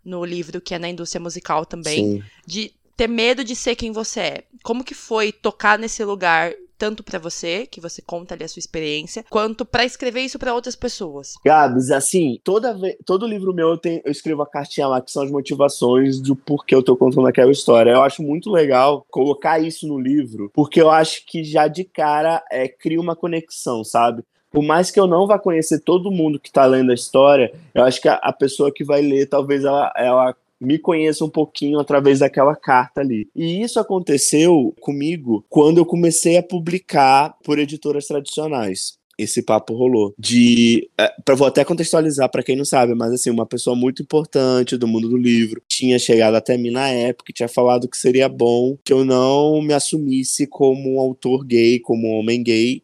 no 0.03 0.25
livro 0.25 0.59
que 0.59 0.73
é 0.73 0.79
na 0.79 0.89
indústria 0.89 1.21
musical 1.21 1.65
também, 1.65 2.21
Sim. 2.21 2.23
de 2.45 2.73
ter 2.95 3.07
medo 3.07 3.43
de 3.43 3.55
ser 3.55 3.75
quem 3.75 3.91
você 3.91 4.19
é. 4.19 4.43
Como 4.63 4.83
que 4.83 4.95
foi 4.95 5.31
tocar 5.31 5.77
nesse 5.77 6.03
lugar 6.03 6.53
tanto 6.77 7.03
para 7.03 7.19
você, 7.19 7.65
que 7.65 7.81
você 7.81 8.01
conta 8.01 8.35
ali 8.35 8.43
a 8.43 8.47
sua 8.47 8.59
experiência, 8.59 9.25
quanto 9.29 9.65
para 9.65 9.85
escrever 9.85 10.21
isso 10.21 10.37
para 10.37 10.53
outras 10.53 10.75
pessoas. 10.75 11.35
Gabs, 11.43 11.91
assim, 11.91 12.39
toda 12.43 12.73
vez, 12.73 12.95
todo 13.05 13.27
livro 13.27 13.53
meu 13.53 13.69
eu, 13.69 13.77
tenho, 13.77 14.01
eu 14.05 14.11
escrevo 14.11 14.41
a 14.41 14.47
cartinha 14.47 14.87
lá 14.87 15.01
que 15.01 15.11
são 15.11 15.23
as 15.23 15.31
motivações 15.31 16.19
do 16.19 16.35
porquê 16.35 16.75
eu 16.75 16.83
tô 16.83 16.95
contando 16.95 17.27
aquela 17.27 17.51
história. 17.51 17.91
Eu 17.91 18.03
acho 18.03 18.21
muito 18.21 18.51
legal 18.51 19.05
colocar 19.09 19.59
isso 19.59 19.87
no 19.87 19.99
livro, 19.99 20.51
porque 20.53 20.81
eu 20.81 20.89
acho 20.89 21.25
que 21.25 21.43
já 21.43 21.67
de 21.67 21.83
cara 21.83 22.43
é, 22.51 22.67
cria 22.67 23.01
uma 23.01 23.15
conexão, 23.15 23.83
sabe? 23.83 24.23
por 24.49 24.63
mais 24.63 24.89
que 24.89 24.99
eu 24.99 25.05
não 25.05 25.27
vá 25.27 25.37
conhecer 25.37 25.79
todo 25.81 26.09
mundo 26.09 26.39
que 26.39 26.47
está 26.47 26.65
lendo 26.65 26.91
a 26.91 26.95
história, 26.95 27.53
eu 27.75 27.83
acho 27.83 28.01
que 28.01 28.07
a, 28.07 28.15
a, 28.15 28.33
pessoa 28.33 28.71
que 28.73 28.83
vai 28.83 29.01
ler, 29.01 29.27
talvez 29.27 29.63
ela, 29.63 29.93
ela 29.95 30.35
me 30.59 30.79
conheça 30.79 31.23
um 31.23 31.29
pouquinho 31.29 31.79
através 31.79 32.19
daquela 32.19 32.55
carta 32.55 33.01
ali. 33.01 33.29
E 33.35 33.61
isso 33.61 33.79
aconteceu 33.79 34.73
comigo 34.79 35.45
quando 35.49 35.77
eu 35.77 35.85
comecei 35.85 36.37
a 36.37 36.43
publicar 36.43 37.35
por 37.43 37.59
editoras 37.59 38.07
tradicionais 38.07 38.97
esse 39.17 39.41
papo 39.41 39.73
rolou. 39.73 40.13
De. 40.17 40.89
É, 40.97 41.11
vou 41.35 41.47
até 41.47 41.65
contextualizar 41.65 42.29
para 42.29 42.43
quem 42.43 42.55
não 42.55 42.65
sabe, 42.65 42.93
mas 42.93 43.11
assim, 43.11 43.29
uma 43.29 43.45
pessoa 43.45 43.75
muito 43.75 44.01
importante 44.01 44.77
do 44.77 44.87
mundo 44.87 45.09
do 45.09 45.17
livro 45.17 45.61
tinha 45.67 45.97
chegado 45.97 46.35
até 46.35 46.57
mim 46.57 46.69
na 46.69 46.87
época 46.87 47.31
e 47.31 47.33
tinha 47.33 47.49
falado 47.49 47.87
que 47.87 47.97
seria 47.97 48.29
bom 48.29 48.77
que 48.83 48.93
eu 48.93 49.03
não 49.03 49.61
me 49.61 49.73
assumisse 49.73 50.45
como 50.45 50.95
um 50.95 50.99
autor 50.99 51.43
gay, 51.43 51.79
como 51.79 52.07
um 52.07 52.19
homem 52.19 52.43
gay, 52.43 52.83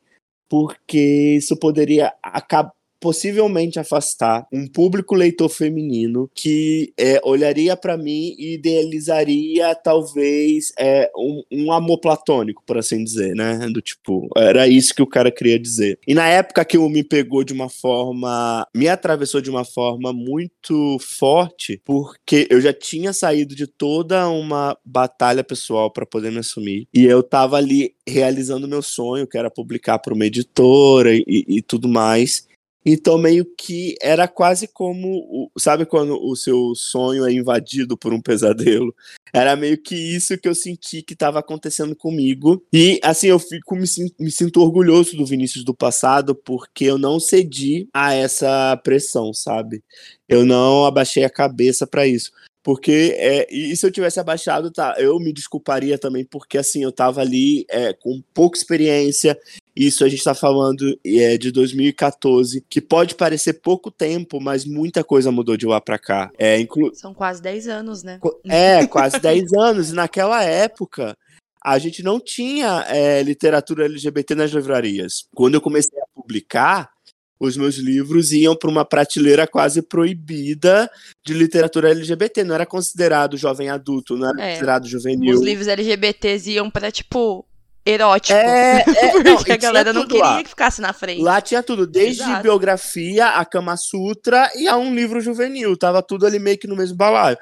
porque 0.50 1.36
isso 1.38 1.56
poderia 1.58 2.14
acabar 2.22 2.74
possivelmente 3.04 3.78
afastar 3.78 4.48
um 4.50 4.66
público 4.66 5.14
leitor 5.14 5.50
feminino 5.50 6.32
que 6.34 6.94
é, 6.98 7.20
olharia 7.22 7.76
para 7.76 7.98
mim 7.98 8.34
e 8.40 8.54
idealizaria 8.54 9.76
talvez 9.76 10.72
é, 10.80 11.12
um, 11.14 11.44
um, 11.52 11.74
amor 11.74 12.00
platônico, 12.00 12.64
por 12.66 12.78
assim 12.78 13.04
dizer, 13.04 13.36
né? 13.36 13.68
Do 13.74 13.82
tipo, 13.82 14.30
era 14.38 14.70
isso 14.70 14.96
que 14.96 15.02
o 15.02 15.08
cara 15.08 15.30
queria 15.30 15.60
dizer. 15.60 16.00
E 16.08 16.14
na 16.14 16.30
época 16.30 16.64
que 16.64 16.78
o 16.78 16.88
me 16.88 17.04
pegou 17.04 17.44
de 17.44 17.52
uma 17.52 17.68
forma, 17.68 18.66
me 18.74 18.88
atravessou 18.88 19.42
de 19.42 19.50
uma 19.50 19.66
forma 19.66 20.14
muito 20.14 20.98
forte, 21.02 21.82
porque 21.84 22.48
eu 22.50 22.62
já 22.62 22.72
tinha 22.72 23.12
saído 23.12 23.54
de 23.54 23.68
toda 23.68 24.30
uma 24.30 24.78
batalha 24.86 25.44
pessoal 25.44 25.92
para 25.92 26.06
poder 26.06 26.32
me 26.32 26.40
assumir 26.40 26.88
e 26.94 27.04
eu 27.04 27.22
tava 27.22 27.58
ali 27.58 27.96
realizando 28.08 28.66
meu 28.66 28.82
sonho, 28.82 29.28
que 29.28 29.38
era 29.38 29.52
publicar 29.52 30.00
para 30.00 30.14
uma 30.14 30.26
editora 30.26 31.14
e, 31.14 31.24
e 31.28 31.62
tudo 31.62 31.90
mais. 31.90 32.48
Então, 32.86 33.18
meio 33.18 33.46
que 33.58 33.96
era 34.02 34.28
quase 34.28 34.68
como, 34.68 35.52
sabe 35.58 35.86
quando 35.86 36.22
o 36.22 36.36
seu 36.36 36.74
sonho 36.76 37.26
é 37.26 37.32
invadido 37.32 37.98
por 37.98 38.14
um 38.14 38.22
pesadelo? 38.22 38.94
Era 39.34 39.56
meio 39.56 39.78
que 39.82 39.96
isso 39.96 40.38
que 40.38 40.48
eu 40.48 40.54
senti 40.54 41.02
que 41.02 41.14
estava 41.14 41.40
acontecendo 41.40 41.96
comigo. 41.96 42.64
E, 42.72 43.00
assim, 43.02 43.28
eu 43.28 43.40
fico, 43.40 43.76
me, 43.76 43.86
me 44.20 44.32
sinto 44.32 44.62
orgulhoso 44.62 45.16
do 45.16 45.26
Vinícius 45.26 45.64
do 45.64 45.74
passado, 45.74 46.36
porque 46.36 46.86
eu 46.86 46.98
não 46.98 47.20
cedi 47.20 47.88
a 47.94 48.14
essa 48.14 48.76
pressão, 48.84 49.34
sabe? 49.34 49.84
Eu 50.28 50.46
não 50.46 50.86
abaixei 50.86 51.24
a 51.24 51.30
cabeça 51.30 51.88
para 51.88 52.06
isso. 52.06 52.32
Porque, 52.64 53.14
é, 53.18 53.54
e 53.54 53.76
se 53.76 53.86
eu 53.86 53.92
tivesse 53.92 54.22
abaixado, 54.22 54.72
tá, 54.72 54.96
eu 54.98 55.20
me 55.20 55.34
desculparia 55.34 55.98
também, 55.98 56.24
porque 56.24 56.58
assim, 56.58 56.82
eu 56.82 56.94
tava 56.94 57.20
ali 57.20 57.66
é, 57.70 57.92
com 57.92 58.24
pouca 58.34 58.58
experiência, 58.58 59.38
isso 59.76 60.06
a 60.06 60.08
gente 60.08 60.20
está 60.20 60.34
falando 60.34 60.98
é, 61.06 61.38
de 61.38 61.52
2014, 61.52 62.64
que 62.70 62.80
pode 62.80 63.16
parecer 63.16 63.54
pouco 63.56 63.92
tempo, 63.92 64.40
mas 64.40 64.64
muita 64.64 65.04
coisa 65.04 65.30
mudou 65.30 65.58
de 65.58 65.66
lá 65.66 65.82
para 65.82 66.00
cá. 66.00 66.32
É, 66.38 66.58
inclu... 66.58 66.96
São 66.96 67.14
quase 67.14 67.42
10 67.42 67.68
anos, 67.68 68.02
né? 68.02 68.20
É, 68.46 68.88
quase 68.88 69.20
10 69.20 69.52
anos. 69.60 69.90
E 69.90 69.94
naquela 69.94 70.42
época, 70.42 71.18
a 71.62 71.78
gente 71.78 72.02
não 72.02 72.18
tinha 72.18 72.86
é, 72.88 73.22
literatura 73.24 73.86
LGBT 73.86 74.36
nas 74.36 74.52
livrarias. 74.52 75.26
Quando 75.36 75.56
eu 75.56 75.62
comecei 75.62 76.00
a 76.00 76.06
publicar, 76.16 76.93
os 77.46 77.58
meus 77.58 77.76
livros 77.76 78.32
iam 78.32 78.56
para 78.56 78.70
uma 78.70 78.86
prateleira 78.86 79.48
quase 79.48 79.82
proibida 79.82 80.90
de 81.26 81.34
literatura 81.34 81.92
LGBT. 81.92 82.44
Não 82.44 82.56
era 82.56 82.66
considerado 82.66 83.38
jovem 83.38 83.70
adulto, 83.70 84.18
não 84.18 84.30
era 84.30 84.42
é, 84.42 84.50
considerado 84.52 84.88
juvenil. 84.88 85.36
Os 85.36 85.42
livros 85.42 85.68
LGBTs 85.68 86.52
iam 86.52 86.70
para, 86.70 86.92
tipo, 86.92 87.46
erótico. 87.86 88.38
É, 88.38 88.84
é 88.88 89.12
porque 89.36 89.50
não, 89.50 89.56
a 89.56 89.58
galera 89.58 89.94
não 89.94 90.08
queria 90.08 90.24
lá. 90.24 90.44
que 90.44 90.50
ficasse 90.50 90.82
na 90.82 90.94
frente. 90.94 91.22
Lá 91.22 91.42
tinha 91.42 91.62
tudo, 91.62 91.86
desde 91.86 92.24
Exato. 92.24 92.44
biografia, 92.44 93.28
a 93.30 93.46
Kama 93.46 93.76
Sutra 93.78 94.50
e 94.56 94.68
a 94.68 94.78
um 94.78 94.94
livro 94.94 95.20
juvenil. 95.20 95.78
Tava 95.78 96.02
tudo 96.02 96.26
ali 96.26 96.40
meio 96.40 96.58
que 96.58 96.68
no 96.68 96.76
mesmo 96.76 96.96
balaio. 96.96 97.38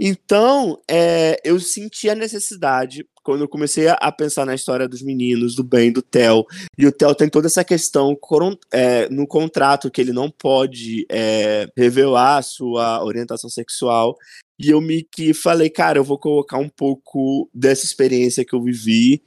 Então, 0.00 0.78
é, 0.88 1.40
eu 1.42 1.58
senti 1.58 2.08
a 2.08 2.14
necessidade, 2.14 3.04
quando 3.28 3.42
eu 3.42 3.48
comecei 3.48 3.86
a, 3.88 4.10
pensar 4.10 4.46
na 4.46 4.54
história 4.54 4.88
dos 4.88 5.02
meninos, 5.02 5.54
do 5.54 5.62
bem, 5.62 5.92
do 5.92 6.00
Theo, 6.00 6.46
e 6.78 6.86
o 6.86 6.90
Theo 6.90 7.14
tem 7.14 7.28
toda 7.28 7.46
essa 7.46 7.62
questão 7.62 8.16
é, 8.72 9.06
no 9.10 9.26
contrato 9.26 9.90
que 9.90 10.00
ele 10.00 10.14
não 10.14 10.30
pode 10.30 11.04
é, 11.10 11.68
revelar 11.76 12.40
sua 12.40 13.04
orientação 13.04 13.50
sexual, 13.50 14.16
e 14.58 14.70
eu 14.70 14.80
me 14.80 15.02
que 15.02 15.34
falei, 15.34 15.68
cara, 15.68 15.98
eu 15.98 16.04
vou 16.04 16.18
colocar 16.18 16.56
um 16.56 16.70
pouco 16.70 17.50
dessa 17.52 17.84
experiência 17.84 18.46
que 18.46 18.54
eu 18.54 18.62
vivi 18.62 19.22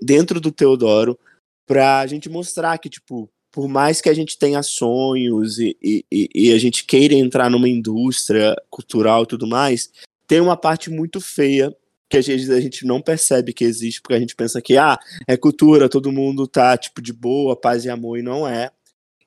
dentro 0.00 0.40
do 0.40 0.52
Teodoro, 0.52 1.18
pra 1.66 2.06
gente 2.06 2.28
mostrar 2.28 2.78
que, 2.78 2.88
tipo, 2.88 3.28
por 3.50 3.66
mais 3.66 4.00
que 4.00 4.08
a 4.08 4.14
gente 4.14 4.38
tenha 4.38 4.62
sonhos 4.62 5.58
e, 5.58 5.76
e, 5.82 6.04
e, 6.32 6.52
a 6.52 6.58
gente 6.58 6.84
queira 6.84 7.14
entrar 7.14 7.50
numa 7.50 7.68
indústria 7.68 8.54
cultural 8.70 9.24
e 9.24 9.26
tudo 9.26 9.44
mais, 9.44 9.90
tem 10.28 10.40
uma 10.40 10.56
parte 10.56 10.88
muito 10.88 11.20
feia 11.20 11.76
que 12.08 12.16
às 12.16 12.26
vezes 12.26 12.50
a 12.50 12.60
gente 12.60 12.86
não 12.86 13.00
percebe 13.00 13.52
que 13.52 13.64
existe, 13.64 14.00
porque 14.00 14.14
a 14.14 14.20
gente 14.20 14.36
pensa 14.36 14.60
que, 14.62 14.76
ah, 14.76 14.98
é 15.26 15.36
cultura, 15.36 15.88
todo 15.88 16.12
mundo 16.12 16.46
tá, 16.46 16.76
tipo, 16.76 17.02
de 17.02 17.12
boa, 17.12 17.58
paz 17.58 17.84
e 17.84 17.90
amor, 17.90 18.18
e 18.18 18.22
não 18.22 18.46
é. 18.46 18.70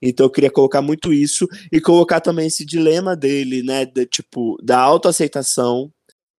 Então 0.01 0.25
eu 0.25 0.29
queria 0.29 0.50
colocar 0.51 0.81
muito 0.81 1.12
isso 1.12 1.48
e 1.71 1.81
colocar 1.81 2.21
também 2.21 2.48
esse 2.48 2.65
dilema 2.65 3.15
dele, 3.15 3.62
né, 3.63 3.86
de, 3.86 4.05
tipo, 4.05 4.57
da 4.63 4.79
autoaceitação, 4.79 5.91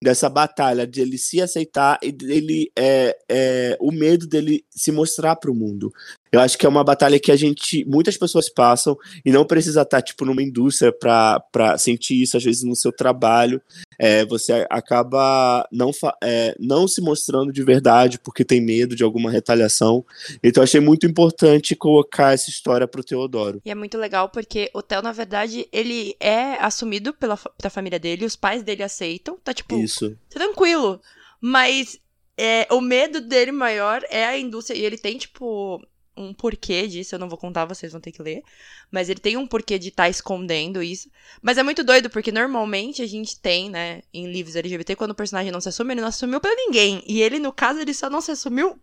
dessa 0.03 0.27
batalha 0.27 0.87
de 0.87 1.01
ele 1.01 1.17
se 1.17 1.39
aceitar 1.39 1.99
e 2.01 2.11
dele 2.11 2.71
é, 2.75 3.15
é 3.29 3.77
o 3.79 3.91
medo 3.91 4.25
dele 4.25 4.65
se 4.71 4.91
mostrar 4.91 5.35
para 5.35 5.51
o 5.51 5.55
mundo. 5.55 5.93
Eu 6.31 6.39
acho 6.39 6.57
que 6.57 6.65
é 6.65 6.69
uma 6.69 6.83
batalha 6.83 7.19
que 7.19 7.31
a 7.31 7.35
gente, 7.35 7.83
muitas 7.85 8.15
pessoas 8.15 8.47
passam 8.47 8.97
e 9.25 9.31
não 9.31 9.45
precisa 9.45 9.81
estar 9.81 10.01
tipo 10.01 10.23
numa 10.23 10.41
indústria 10.41 10.91
para 10.91 11.77
sentir 11.77 12.21
isso 12.21 12.37
às 12.37 12.43
vezes 12.43 12.63
no 12.63 12.75
seu 12.75 12.91
trabalho. 12.91 13.61
É, 13.99 14.25
você 14.25 14.65
acaba 14.69 15.67
não, 15.71 15.91
é, 16.23 16.55
não 16.57 16.87
se 16.87 17.01
mostrando 17.01 17.51
de 17.51 17.63
verdade 17.63 18.17
porque 18.17 18.45
tem 18.45 18.61
medo 18.61 18.95
de 18.95 19.03
alguma 19.03 19.29
retaliação. 19.29 20.05
Então 20.41 20.63
achei 20.63 20.79
muito 20.79 21.05
importante 21.05 21.75
colocar 21.75 22.33
essa 22.33 22.49
história 22.49 22.87
pro 22.87 23.03
Teodoro. 23.03 23.61
E 23.65 23.69
é 23.69 23.75
muito 23.75 23.97
legal 23.97 24.29
porque 24.29 24.71
o 24.73 24.81
Theo, 24.81 25.01
na 25.01 25.11
verdade, 25.11 25.67
ele 25.71 26.15
é 26.19 26.53
assumido 26.63 27.13
pela, 27.13 27.35
pela 27.35 27.69
família 27.69 27.99
dele, 27.99 28.25
os 28.25 28.37
pais 28.37 28.63
dele 28.63 28.83
aceitam, 28.83 29.37
tá 29.43 29.53
tipo 29.53 29.77
isso. 29.77 30.17
tranquilo. 30.29 31.01
Mas 31.41 31.99
é, 32.37 32.67
o 32.71 32.79
medo 32.79 33.19
dele 33.21 33.51
maior 33.51 34.03
é 34.09 34.25
a 34.25 34.37
indústria. 34.37 34.77
E 34.77 34.85
ele 34.85 34.97
tem, 34.97 35.17
tipo, 35.17 35.81
um 36.15 36.33
porquê 36.33 36.87
disso, 36.87 37.15
eu 37.15 37.19
não 37.19 37.29
vou 37.29 37.37
contar, 37.37 37.65
vocês 37.65 37.91
vão 37.91 38.01
ter 38.01 38.11
que 38.11 38.21
ler. 38.21 38.43
Mas 38.91 39.09
ele 39.09 39.19
tem 39.19 39.37
um 39.37 39.47
porquê 39.47 39.79
de 39.79 39.89
estar 39.89 40.03
tá 40.03 40.09
escondendo 40.09 40.83
isso. 40.83 41.09
Mas 41.41 41.57
é 41.57 41.63
muito 41.63 41.83
doido, 41.83 42.09
porque 42.09 42.31
normalmente 42.31 43.01
a 43.01 43.07
gente 43.07 43.39
tem, 43.39 43.69
né, 43.69 44.01
em 44.13 44.31
livros 44.31 44.55
LGBT, 44.55 44.95
quando 44.95 45.11
o 45.11 45.15
personagem 45.15 45.51
não 45.51 45.61
se 45.61 45.69
assume, 45.69 45.93
ele 45.93 46.01
não 46.01 46.09
assumiu 46.09 46.39
para 46.39 46.55
ninguém. 46.55 47.03
E 47.07 47.21
ele, 47.21 47.39
no 47.39 47.51
caso, 47.51 47.79
ele 47.79 47.93
só 47.93 48.09
não 48.09 48.21
se 48.21 48.31
assumiu 48.31 48.79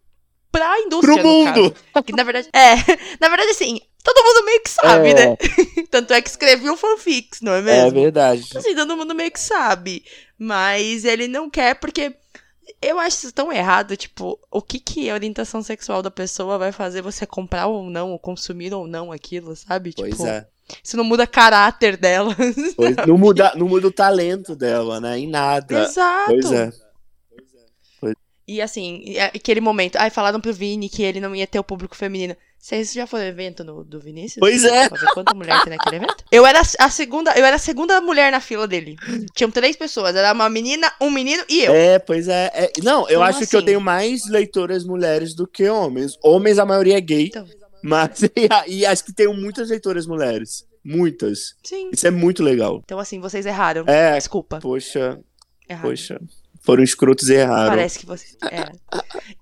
pra 0.51 0.81
indústria, 0.81 1.19
Pro 1.19 1.29
mundo! 1.29 1.77
Que 2.05 2.13
na 2.13 2.23
verdade. 2.25 2.49
É, 2.53 2.75
na 3.21 3.29
verdade, 3.29 3.51
assim, 3.51 3.81
todo 4.03 4.25
mundo 4.25 4.45
meio 4.45 4.63
que 4.63 4.71
sabe, 4.71 5.11
é. 5.11 5.15
né? 5.15 5.37
Tanto 5.91 6.13
é 6.13 6.23
que 6.23 6.31
escreveu 6.31 6.77
fanfics, 6.77 7.41
não 7.41 7.53
é 7.53 7.63
mesmo? 7.63 7.89
É 7.89 8.03
verdade. 8.03 8.49
Assim, 8.57 8.75
todo 8.75 8.97
mundo 8.97 9.15
meio 9.15 9.31
que 9.31 9.41
sabe. 9.41 10.05
Mas 10.39 11.05
ele 11.05 11.29
não 11.29 11.51
quer 11.51 11.75
porque 11.75 12.15
eu 12.81 12.99
acho 12.99 13.17
isso 13.17 13.33
tão 13.33 13.53
errado, 13.53 13.97
tipo, 13.97 14.39
o 14.51 14.63
que 14.63 14.79
que 14.79 15.11
a 15.11 15.15
orientação 15.15 15.63
sexual 15.63 16.03
da 16.03 16.11
pessoa 16.11 16.59
vai 16.59 16.73
fazer 16.73 17.03
você 17.03 17.27
comprar 17.27 17.67
ou 17.67 17.89
não, 17.89 18.13
ou 18.13 18.19
consumir 18.19 18.73
ou 18.75 18.87
não 18.87 19.13
aquilo, 19.13 19.55
sabe? 19.57 19.93
Pois 19.97 20.13
tipo, 20.13 20.27
é. 20.27 20.47
Isso 20.83 20.97
não 20.97 21.05
muda 21.05 21.27
caráter 21.27 21.97
dela. 21.97 22.35
Pois, 22.77 22.97
não, 23.07 23.17
muda, 23.17 23.53
não 23.57 23.69
muda 23.69 23.87
o 23.87 23.93
talento 23.93 24.55
dela, 24.55 25.01
né? 25.01 25.19
Em 25.19 25.27
nada. 25.27 25.83
Exato. 25.83 26.31
Pois 26.31 26.53
é. 26.53 26.71
E 28.47 28.63
assim, 28.63 29.19
aquele 29.19 29.61
momento, 29.61 29.97
ai, 29.97 30.09
falaram 30.09 30.41
pro 30.41 30.55
Vini 30.55 30.89
que 30.89 31.03
ele 31.03 31.21
não 31.21 31.37
ia 31.37 31.47
ter 31.47 31.59
o 31.59 31.65
público 31.65 31.95
feminino. 31.95 32.35
Vocês 32.59 32.93
já 32.93 33.07
foram 33.07 33.25
no 33.25 33.31
evento 33.31 33.63
no, 33.63 33.85
do 33.85 34.01
Vinícius? 34.01 34.41
Pois 34.41 34.65
é. 34.65 34.89
Pra 34.89 34.99
ver 34.99 35.07
quanta 35.15 35.35
mulher 35.35 35.63
tem 35.63 35.77
naquele 35.77 35.97
evento? 35.97 36.25
Eu 36.31 36.45
era 36.45 36.61
a 36.61 36.91
segunda, 36.91 37.33
eu 37.39 37.45
era 37.45 37.57
a 37.57 37.59
segunda 37.59 38.01
mulher 38.01 38.33
na 38.33 38.41
fila 38.41 38.67
dele. 38.67 38.97
Tinham 39.35 39.51
três 39.51 39.77
pessoas, 39.77 40.15
era 40.17 40.33
uma 40.33 40.51
menina, 40.51 40.93
um 41.01 41.11
menino 41.11 41.45
e 41.49 41.63
eu. 41.63 41.73
É, 41.73 41.99
pois 41.99 42.29
é. 42.29 42.51
é 42.53 42.73
não, 42.83 43.09
eu 43.09 43.23
acho 43.23 43.47
que 43.47 43.55
eu 43.55 43.61
assim? 43.61 43.67
tenho 43.67 43.81
mais 43.81 44.29
leitoras 44.29 44.85
mulheres 44.85 45.35
do 45.35 45.47
que 45.47 45.69
homens. 45.69 46.19
Homens, 46.23 46.59
a 46.59 46.67
maioria 46.67 46.99
é 46.99 47.01
gay. 47.01 47.27
Então. 47.27 47.47
Mas, 47.83 48.23
e, 48.37 48.49
e 48.79 48.87
acho 48.87 49.05
que 49.05 49.13
tenho 49.13 49.33
muitas 49.33 49.71
leitoras 49.71 50.07
mulheres. 50.07 50.67
Muitas. 50.85 51.55
Sim. 51.63 51.91
Isso 51.93 52.07
é 52.07 52.11
muito 52.11 52.43
legal. 52.43 52.81
Então, 52.85 52.99
assim, 52.99 53.21
vocês 53.21 53.47
erraram. 53.47 53.85
É. 53.87 54.17
Desculpa. 54.17 54.59
Poxa, 54.59 55.21
Erraram. 55.69 55.91
poxa. 55.91 56.21
Foram 56.69 56.85
escrotos 56.85 57.31
e 57.31 57.33
erraram. 57.33 57.71
Parece 57.71 57.99
que 57.99 58.05
você. 58.05 58.37
É. 58.43 58.71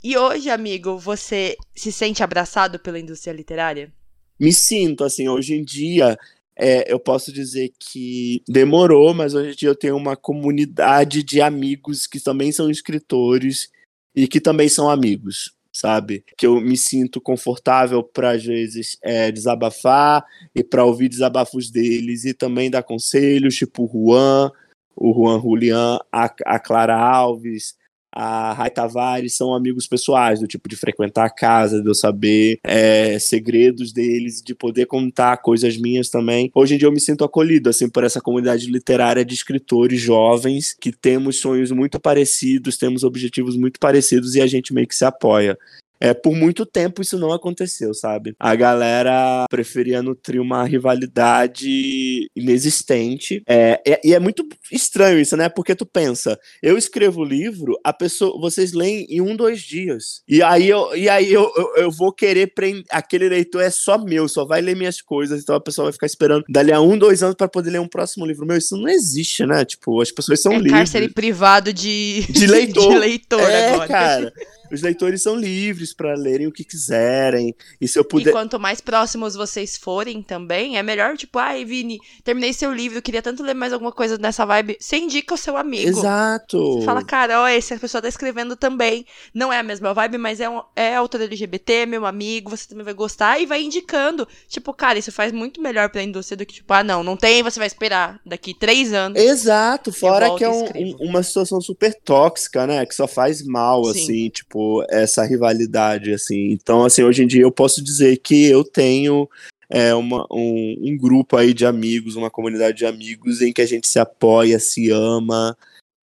E 0.05 0.17
hoje, 0.17 0.49
amigo, 0.49 0.97
você 0.97 1.57
se 1.75 1.91
sente 1.91 2.23
abraçado 2.23 2.79
pela 2.79 3.01
indústria 3.01 3.33
literária? 3.33 3.93
Me 4.39 4.53
sinto, 4.53 5.03
assim, 5.03 5.27
hoje 5.27 5.55
em 5.57 5.65
dia, 5.65 6.17
é, 6.57 6.85
eu 6.87 7.01
posso 7.01 7.33
dizer 7.33 7.73
que 7.81 8.45
demorou, 8.47 9.13
mas 9.13 9.35
hoje 9.35 9.51
em 9.51 9.57
dia 9.57 9.69
eu 9.69 9.75
tenho 9.75 9.97
uma 9.97 10.15
comunidade 10.15 11.25
de 11.25 11.41
amigos 11.41 12.07
que 12.07 12.21
também 12.21 12.53
são 12.53 12.71
escritores 12.71 13.71
e 14.15 14.29
que 14.29 14.41
também 14.41 14.69
são 14.69 14.89
amigos, 14.89 15.53
sabe? 15.73 16.23
Que 16.39 16.47
eu 16.47 16.61
me 16.61 16.77
sinto 16.77 17.21
confortável 17.21 18.05
para, 18.05 18.37
às 18.37 18.45
vezes, 18.45 18.99
é, 19.03 19.33
desabafar 19.33 20.25
e 20.55 20.63
para 20.63 20.85
ouvir 20.85 21.09
desabafos 21.09 21.73
deles 21.73 22.25
e 22.25 22.33
também 22.33 22.71
dar 22.71 22.85
conselhos, 22.85 23.57
tipo 23.57 23.83
o 23.83 24.13
Juan, 24.13 24.53
o 24.97 25.13
Juan 25.13 25.41
Julian, 25.41 25.99
a, 26.11 26.25
a 26.47 26.59
Clara 26.59 26.97
Alves, 26.97 27.75
a 28.19 28.55
Rai 28.55 28.71
Tavares 28.71 29.37
são 29.37 29.53
amigos 29.55 29.87
pessoais, 29.87 30.41
do 30.41 30.47
tipo 30.47 30.71
de 30.71 30.75
frequentar 30.75 31.27
a 31.27 31.31
casa, 31.31 31.83
de 31.83 31.87
eu 31.87 31.95
saber 31.95 32.59
é, 32.65 33.19
segredos 33.19 33.93
deles, 33.93 34.41
de 34.43 34.55
poder 34.55 34.87
contar 34.87 35.37
coisas 35.37 35.77
minhas 35.77 36.09
também. 36.09 36.51
Hoje 36.55 36.75
em 36.75 36.79
dia 36.79 36.89
eu 36.89 36.93
me 36.93 37.01
sinto 37.01 37.25
acolhido, 37.25 37.69
assim, 37.69 37.91
por 37.91 38.05
essa 38.05 38.19
comunidade 38.19 38.71
literária 38.71 39.23
de 39.23 39.35
escritores 39.35 40.01
jovens 40.01 40.73
que 40.73 40.91
temos 40.91 41.41
sonhos 41.41 41.71
muito 41.71 42.01
parecidos, 42.01 42.79
temos 42.79 43.05
objetivos 43.05 43.55
muito 43.55 43.79
parecidos 43.79 44.35
e 44.35 44.41
a 44.41 44.47
gente 44.47 44.73
meio 44.73 44.89
que 44.89 44.97
se 44.97 45.05
apoia. 45.05 45.59
É, 46.01 46.13
por 46.15 46.35
muito 46.35 46.65
tempo 46.67 47.03
isso 47.03 47.19
não 47.19 47.33
aconteceu, 47.33 47.95
sabe? 47.95 48.35
A 48.39 48.55
galera 48.55 49.47
preferia 49.51 50.03
nutrir 50.03 50.41
uma 50.41 50.65
rivalidade 50.65 52.29
inexistente. 52.35 53.43
É, 53.47 53.81
é- 53.87 54.01
e 54.05 54.15
é 54.15 54.19
muito 54.19 54.47
estranho 54.71 55.19
isso, 55.21 55.37
né? 55.37 55.49
Porque 55.49 55.75
tu 55.75 55.87
pensa, 55.87 56.39
eu 56.63 56.77
escrevo 56.77 57.21
o 57.21 57.25
livro, 57.25 57.79
a 57.85 57.93
pessoa, 57.93 58.39
vocês 58.41 58.73
leem 58.73 59.07
em 59.09 59.21
um, 59.21 59.37
dois 59.37 59.61
dias. 59.61 60.23
E 60.29 60.43
aí 60.43 60.69
eu, 60.69 60.95
e 60.97 61.09
aí 61.09 61.33
eu, 61.33 61.51
eu, 61.57 61.77
eu 61.85 61.91
vou 61.91 62.13
querer 62.13 62.49
prender. 62.55 62.85
Aquele 62.91 63.29
leitor 63.29 63.63
é 63.63 63.71
só 63.71 63.99
meu, 63.99 64.29
só 64.29 64.45
vai 64.45 64.61
ler 64.61 64.77
minhas 64.77 65.01
coisas, 65.01 65.43
então 65.43 65.55
a 65.55 65.61
pessoa 65.61 65.87
vai 65.87 65.93
ficar 65.93 66.07
esperando 66.07 66.45
dali 66.49 66.73
a 66.73 66.81
um, 66.81 66.97
dois 66.99 67.23
anos 67.23 67.37
para 67.37 67.49
poder 67.49 67.71
ler 67.71 67.81
um 67.81 67.89
próximo 67.89 68.27
livro. 68.27 68.47
Meu, 68.47 68.57
isso 68.57 68.77
não 68.77 68.89
existe, 68.89 69.45
né? 69.47 69.65
Tipo, 69.65 70.01
as 70.01 70.11
pessoas 70.11 70.41
são 70.41 70.53
é 70.53 70.57
livres. 70.57 70.73
cárcere 70.73 71.09
privado 71.09 71.73
de, 71.73 72.25
De 72.31 72.47
leitor. 72.49 72.93
de 72.93 72.99
leitor 72.99 73.41
é, 73.41 73.71
agora. 73.71 73.89
cara. 73.89 74.33
Os 74.71 74.83
leitores 74.83 75.23
são 75.23 75.37
livres 75.37 75.95
para 75.95 76.15
lerem 76.15 76.47
o 76.47 76.53
que 76.53 76.65
quiserem. 76.65 77.55
E 77.81 77.87
se 77.89 77.99
eu 77.99 78.03
E 78.03 78.09
puder. 78.09 78.33
quanto 78.33 78.59
mais 78.59 78.81
próximos 78.81 79.35
vocês 79.35 79.77
forem 79.77 80.23
também, 80.23 80.77
é 80.79 80.83
melhor, 80.83 81.17
tipo, 81.17 81.39
ai, 81.39 81.65
Vini, 81.65 81.99
terminei 82.25 82.53
seu 82.53 82.73
livro, 82.73 83.01
queria 83.03 83.23
tanto 83.23 83.43
ler 83.43 83.55
mais 83.55 83.73
alguma 83.73 83.93
coisa 83.93 84.19
nessa 84.19 84.45
vibe. 84.45 84.77
Você 84.81 84.97
indica 84.97 85.35
o 85.35 85.37
seu 85.37 85.57
amigo. 85.57 85.89
Exato. 85.89 86.79
Você 86.81 86.85
fala, 86.85 87.05
cara, 87.05 87.41
ó, 87.43 87.47
essa 87.49 87.77
pessoa 87.79 88.01
tá 88.03 88.09
escrevendo 88.09 88.57
também. 88.57 89.05
Não 89.35 89.53
é 89.53 89.59
a 89.59 89.63
mesma 89.63 89.93
vibe, 89.95 90.19
mas 90.19 90.41
é, 90.41 90.49
um, 90.49 90.61
é 90.75 90.95
autor 90.97 91.21
LGBT, 91.23 91.73
é 91.73 91.87
meu 91.87 92.07
amigo, 92.07 92.51
você 92.51 92.69
também 92.69 92.85
vai 92.85 92.95
gostar 92.95 93.41
e 93.41 93.47
vai 93.47 93.63
indicando. 93.63 94.27
Tipo, 94.49 94.73
cara, 94.73 94.99
isso 94.99 95.13
faz 95.13 95.33
muito 95.33 95.61
melhor 95.61 95.89
pra 95.91 96.03
indústria 96.03 96.37
do 96.37 96.47
que, 96.47 96.55
tipo, 96.55 96.73
ah, 96.73 96.83
não, 96.85 97.03
não 97.03 97.17
tem, 97.17 97.43
você 97.43 97.59
vai 97.59 97.67
esperar 97.67 98.21
daqui 98.25 98.55
três 98.55 98.93
anos. 98.93 99.21
Exato, 99.21 99.93
fora 99.93 100.35
que 100.37 100.45
é 100.45 100.49
e 100.49 100.95
um- 100.95 100.97
uma 101.09 101.23
situação 101.23 101.61
super 101.61 101.95
tóxica, 101.95 102.67
né? 102.67 102.85
Que 102.87 102.95
só 102.95 103.07
faz 103.07 103.43
mal, 103.43 103.85
Sim. 103.85 103.91
assim, 103.91 104.29
tipo, 104.31 104.56
essa 104.91 105.25
rivalidade, 105.25 106.13
assim. 106.13 106.51
Então, 106.53 106.85
assim, 106.85 107.03
hoje 107.03 107.23
em 107.23 107.27
dia 107.27 107.43
eu 107.43 107.53
posso 107.53 107.83
dizer 107.83 108.17
que 108.19 108.47
eu 108.47 108.65
tenho 108.65 109.29
é, 109.69 109.93
uma- 109.95 110.27
um, 110.31 110.77
um 110.81 110.97
grupo 110.97 111.37
aí 111.37 111.53
de 111.53 111.67
amigos, 111.67 112.15
uma 112.15 112.31
comunidade 112.31 112.79
de 112.79 112.87
amigos 112.87 113.43
em 113.43 113.53
que 113.53 113.61
a 113.61 113.67
gente 113.67 113.89
se 113.89 113.99
apoia, 113.99 114.61
se 114.61 114.91
ama. 114.91 115.57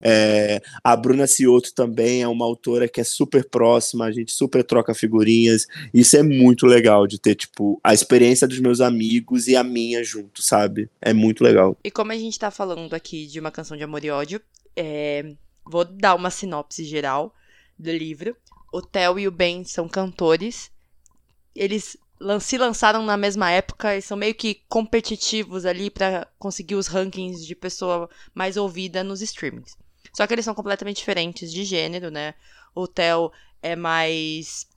É, 0.01 0.61
a 0.81 0.95
Bruna 0.95 1.27
Cioto 1.27 1.73
também 1.73 2.21
é 2.21 2.27
uma 2.27 2.45
autora 2.45 2.87
que 2.87 3.01
é 3.01 3.03
super 3.03 3.43
próxima, 3.43 4.05
a 4.05 4.11
gente 4.11 4.31
super 4.31 4.63
troca 4.63 4.93
figurinhas. 4.93 5.67
Isso 5.93 6.15
é 6.15 6.23
muito 6.23 6.65
legal 6.65 7.05
de 7.05 7.19
ter, 7.19 7.35
tipo, 7.35 7.79
a 7.83 7.93
experiência 7.93 8.47
dos 8.47 8.59
meus 8.61 8.79
amigos 8.79 9.47
e 9.47 9.57
a 9.57 9.63
minha 9.63 10.03
junto, 10.03 10.41
sabe? 10.41 10.89
É 11.01 11.11
muito 11.11 11.43
legal. 11.43 11.77
E 11.83 11.91
como 11.91 12.13
a 12.13 12.17
gente 12.17 12.39
tá 12.39 12.49
falando 12.49 12.93
aqui 12.93 13.27
de 13.27 13.39
uma 13.41 13.51
canção 13.51 13.75
de 13.75 13.83
amor 13.83 14.03
e 14.05 14.09
ódio, 14.09 14.39
é, 14.75 15.33
vou 15.65 15.83
dar 15.83 16.15
uma 16.15 16.29
sinopse 16.29 16.85
geral 16.85 17.33
do 17.79 17.91
livro. 17.91 18.35
O 18.71 18.81
Theo 18.81 19.17
e 19.17 19.27
o 19.27 19.31
Ben 19.31 19.63
são 19.63 19.87
cantores. 19.87 20.69
Eles 21.55 21.97
se 22.41 22.57
lançaram 22.57 23.03
na 23.03 23.15
mesma 23.15 23.49
época 23.49 23.95
e 23.95 24.01
são 24.01 24.17
meio 24.17 24.35
que 24.35 24.61
competitivos 24.67 25.65
ali 25.65 25.89
pra 25.89 26.27
conseguir 26.37 26.75
os 26.75 26.87
rankings 26.87 27.45
de 27.45 27.55
pessoa 27.55 28.09
mais 28.35 28.57
ouvida 28.57 29.03
nos 29.03 29.21
streamings. 29.21 29.77
Só 30.13 30.27
que 30.27 30.33
eles 30.33 30.43
são 30.43 30.53
completamente 30.53 30.97
diferentes 30.97 31.51
de 31.51 31.63
gênero, 31.63 32.11
né? 32.11 32.33
O 32.75 32.87
Theo 32.87 33.31
é 33.61 33.75
mais 33.75 34.67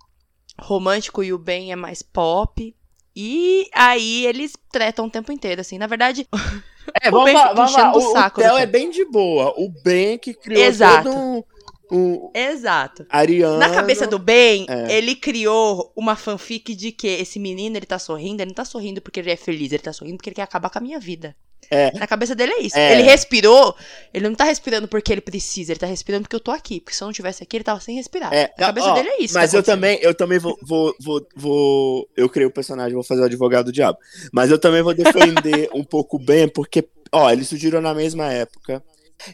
romântico 0.59 1.23
e 1.25 1.33
o 1.33 1.39
Ben 1.39 1.73
é 1.73 1.77
mais 1.77 2.01
pop. 2.03 2.75
E 3.15 3.69
aí 3.75 4.25
eles 4.25 4.55
tretam 4.71 5.07
o 5.07 5.11
tempo 5.11 5.33
inteiro, 5.33 5.61
assim. 5.61 5.79
Na 5.79 5.87
verdade, 5.87 6.27
É, 7.01 7.09
O 7.09 7.13
vamos 7.13 7.27
Ben 7.27 7.35
lá, 7.35 7.53
vamos 7.53 7.73
lá. 7.73 7.93
O, 7.97 8.01
saco 8.13 8.41
o 8.41 8.43
Theo 8.43 8.57
é 8.57 8.67
bem 8.67 8.91
de 8.91 9.05
boa. 9.05 9.55
O 9.57 9.69
Ben 9.69 10.19
que 10.19 10.35
criou 10.35 10.63
Exato. 10.63 11.05
todo 11.05 11.17
um, 11.17 11.45
um 11.93 12.31
exato. 12.35 13.05
Ariano. 13.11 13.59
Na 13.59 13.69
cabeça 13.71 14.07
do 14.07 14.19
Ben, 14.19 14.67
É. 14.69 14.97
ele 14.97 15.15
criou 15.15 15.93
uma 15.95 16.17
fanfic 16.17 16.75
de 16.75 16.91
que 16.91 17.07
esse 17.07 17.39
menino, 17.39 17.77
ele 17.77 17.87
tá 17.87 17.99
sorrindo, 17.99 18.43
ele 18.43 18.49
não 18.51 18.55
tá 18.55 18.65
sorrindo 18.65 19.01
porque 19.03 19.21
ele 19.21 19.31
é 19.31 19.37
feliz, 19.37 19.71
ele 19.73 19.83
tá 19.83 19.93
sorrindo 19.93 20.17
porque 20.17 20.31
ele 20.31 20.37
quer 20.37 20.43
acabar 20.43 20.71
com 20.71 20.79
a 20.79 20.83
minha 20.83 20.99
vida. 20.99 21.37
É. 21.71 21.97
Na 21.97 22.07
cabeça 22.07 22.35
dele 22.35 22.53
é 22.53 22.61
isso. 22.63 22.77
É. 22.77 22.93
Ele 22.93 23.03
respirou, 23.03 23.75
ele 24.13 24.29
não 24.29 24.35
tá 24.35 24.45
respirando 24.45 24.87
porque 24.89 25.11
ele 25.13 25.21
precisa, 25.23 25.73
ele 25.73 25.79
tá 25.81 25.87
respirando 25.87 26.23
porque 26.25 26.37
eu 26.37 26.41
tô 26.41 26.51
aqui. 26.51 26.81
Porque 26.81 26.95
se 26.95 27.03
eu 27.03 27.07
não 27.07 27.13
tivesse 27.13 27.43
aqui, 27.43 27.57
ele 27.57 27.65
tava 27.65 27.81
sem 27.81 27.95
respirar. 27.97 28.33
É, 28.35 28.51
Na 28.59 28.67
cabeça 28.67 28.89
ó, 28.89 28.95
dele 28.95 29.09
é 29.09 29.23
isso. 29.23 29.33
Mas 29.35 29.55
eu 29.55 29.63
também, 29.63 29.99
eu 30.03 30.15
também 30.15 30.39
vou, 30.39 30.59
vou, 30.63 30.95
vou, 31.01 31.27
vou- 31.35 32.09
Eu 32.17 32.29
criei 32.29 32.47
o 32.47 32.51
personagem, 32.51 32.93
vou 32.95 33.05
fazer 33.05 33.23
o 33.23 33.25
advogado 33.25 33.67
do 33.67 33.73
diabo. 33.73 33.97
Mas 34.33 34.51
eu 34.51 34.59
também 34.59 34.83
vou 34.83 34.93
defender 34.93 35.71
um 35.73 35.85
pouco 35.85 36.17
o 36.17 36.21
Ben, 36.23 36.47
porque, 36.49 36.87
ó, 37.11 37.31
eles 37.31 37.49
surgiram 37.49 37.81
na 37.81 37.95
mesma 37.95 38.31
época. 38.31 38.83